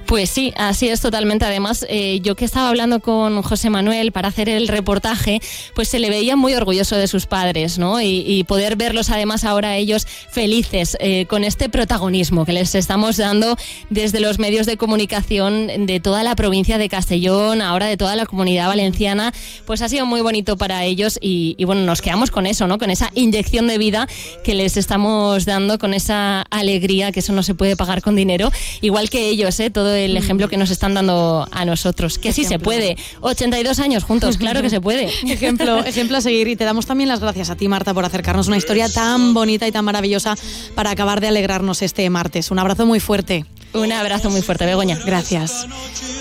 Pues 0.08 0.30
sí, 0.30 0.54
así 0.56 0.88
es 0.88 1.02
totalmente. 1.02 1.44
Además, 1.44 1.84
eh, 1.86 2.20
yo 2.22 2.34
que 2.34 2.46
estaba 2.46 2.70
hablando 2.70 3.00
con 3.00 3.42
José 3.42 3.68
Manuel 3.68 4.10
para 4.10 4.28
hacer 4.28 4.48
el 4.48 4.66
reportaje, 4.66 5.42
pues 5.74 5.88
se 5.88 5.98
le 5.98 6.08
veía 6.08 6.34
muy 6.34 6.54
orgulloso 6.54 6.96
de 6.96 7.06
sus 7.06 7.26
padres, 7.26 7.78
¿no? 7.78 8.00
Y, 8.00 8.42
poder 8.48 8.76
verlos 8.76 9.10
además 9.10 9.44
ahora 9.44 9.76
ellos 9.76 10.06
felices 10.30 10.96
eh, 11.00 11.26
con 11.26 11.44
este 11.44 11.68
protagonismo 11.68 12.46
que 12.46 12.54
les 12.54 12.74
estamos 12.74 13.18
dando 13.18 13.58
desde 13.90 14.20
los 14.20 14.38
medios 14.38 14.64
de 14.64 14.78
comunicación 14.78 15.84
de 15.84 16.00
toda 16.00 16.22
la 16.22 16.34
provincia 16.34 16.78
de 16.78 16.88
Castellón, 16.88 17.60
ahora 17.60 17.84
de 17.84 17.98
toda 17.98 18.16
la 18.16 18.24
comunidad 18.24 18.68
valenciana, 18.68 19.34
pues 19.66 19.82
ha 19.82 19.90
sido 19.90 20.06
muy 20.06 20.22
bonito 20.22 20.56
para 20.56 20.84
ellos 20.84 21.18
y, 21.20 21.54
y 21.58 21.64
bueno, 21.64 21.82
nos 21.82 22.00
quedamos 22.00 22.30
con 22.30 22.46
eso, 22.46 22.66
¿no? 22.66 22.78
Con 22.78 22.88
esa 22.88 23.10
inyección 23.14 23.66
de 23.66 23.76
vida 23.76 24.08
que 24.42 24.54
les 24.54 24.78
estamos 24.78 25.44
dando, 25.44 25.78
con 25.78 25.92
esa 25.92 26.42
alegría 26.42 27.12
que 27.12 27.20
eso 27.20 27.34
no 27.34 27.42
se 27.42 27.54
puede 27.54 27.76
pagar 27.76 28.00
con 28.00 28.16
dinero, 28.16 28.50
igual 28.80 29.10
que 29.10 29.28
ellos, 29.28 29.60
¿eh? 29.60 29.68
Todo 29.68 29.97
el 29.98 30.16
ejemplo 30.16 30.48
que 30.48 30.56
nos 30.56 30.70
están 30.70 30.94
dando 30.94 31.46
a 31.50 31.64
nosotros. 31.64 32.18
Que 32.18 32.32
sí 32.32 32.44
se 32.44 32.58
puede. 32.58 32.96
82 33.20 33.78
años 33.78 34.04
juntos, 34.04 34.36
claro 34.36 34.62
que 34.62 34.70
se 34.70 34.80
puede. 34.80 35.04
ejemplo, 35.28 35.84
ejemplo 35.84 36.16
a 36.16 36.20
seguir. 36.20 36.48
Y 36.48 36.56
te 36.56 36.64
damos 36.64 36.86
también 36.86 37.08
las 37.08 37.20
gracias 37.20 37.50
a 37.50 37.56
ti, 37.56 37.68
Marta, 37.68 37.94
por 37.94 38.04
acercarnos 38.04 38.48
una 38.48 38.56
historia 38.56 38.88
tan 38.88 39.34
bonita 39.34 39.66
y 39.66 39.72
tan 39.72 39.84
maravillosa 39.84 40.34
para 40.74 40.90
acabar 40.90 41.20
de 41.20 41.28
alegrarnos 41.28 41.82
este 41.82 42.08
martes. 42.10 42.50
Un 42.50 42.58
abrazo 42.58 42.86
muy 42.86 43.00
fuerte. 43.00 43.44
Un 43.74 43.92
abrazo 43.92 44.30
muy 44.30 44.42
fuerte, 44.42 44.64
Begoña. 44.64 44.98
Gracias. 45.04 45.66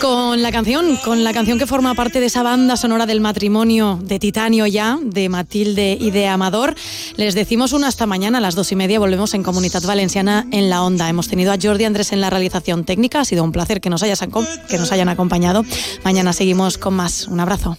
Con 0.02 0.44
la 0.44 0.52
canción, 0.52 0.98
con 0.98 1.24
la 1.24 1.34
canción 1.34 1.58
que 1.58 1.66
forma 1.66 1.96
parte 1.96 2.20
de 2.20 2.28
esa 2.28 2.44
banda 2.44 2.78
sonora 2.78 3.06
del 3.06 3.22
matrimonio 3.22 4.00
de 4.04 4.20
Titanio 4.20 4.68
ya, 4.68 5.00
de 5.02 5.30
Matilde 5.30 5.98
y 6.00 6.12
de 6.12 6.28
Amador, 6.28 6.76
les 7.16 7.34
decimos 7.36 7.74
una 7.74 7.88
hasta 7.88 8.06
mañana 8.06 8.38
a 8.38 8.42
las 8.42 8.56
dos 8.56 8.72
y 8.72 8.76
media. 8.76 9.00
Volvemos 9.00 9.34
en 9.34 9.44
Comunidad 9.44 9.82
Valenciana 9.84 10.46
en 10.52 10.70
la 10.70 10.84
Onda. 10.84 11.10
Hemos 11.10 11.30
tenido 11.30 11.52
a 11.52 11.58
Jordi 11.60 11.86
Andrés 11.86 12.12
en 12.12 12.22
la 12.22 12.30
realización 12.30 12.84
técnica. 12.84 13.22
Ha 13.22 13.26
sido 13.26 13.44
un 13.44 13.52
placer 13.52 13.82
que 13.82 13.90
nos, 13.90 14.04
que 14.04 14.78
nos 14.78 14.92
hayan 14.92 15.10
acompañado. 15.10 15.64
Mañana 16.04 16.34
seguimos 16.34 16.78
con 16.78 16.94
más. 16.94 17.28
Un 17.28 17.40
abrazo. 17.40 17.78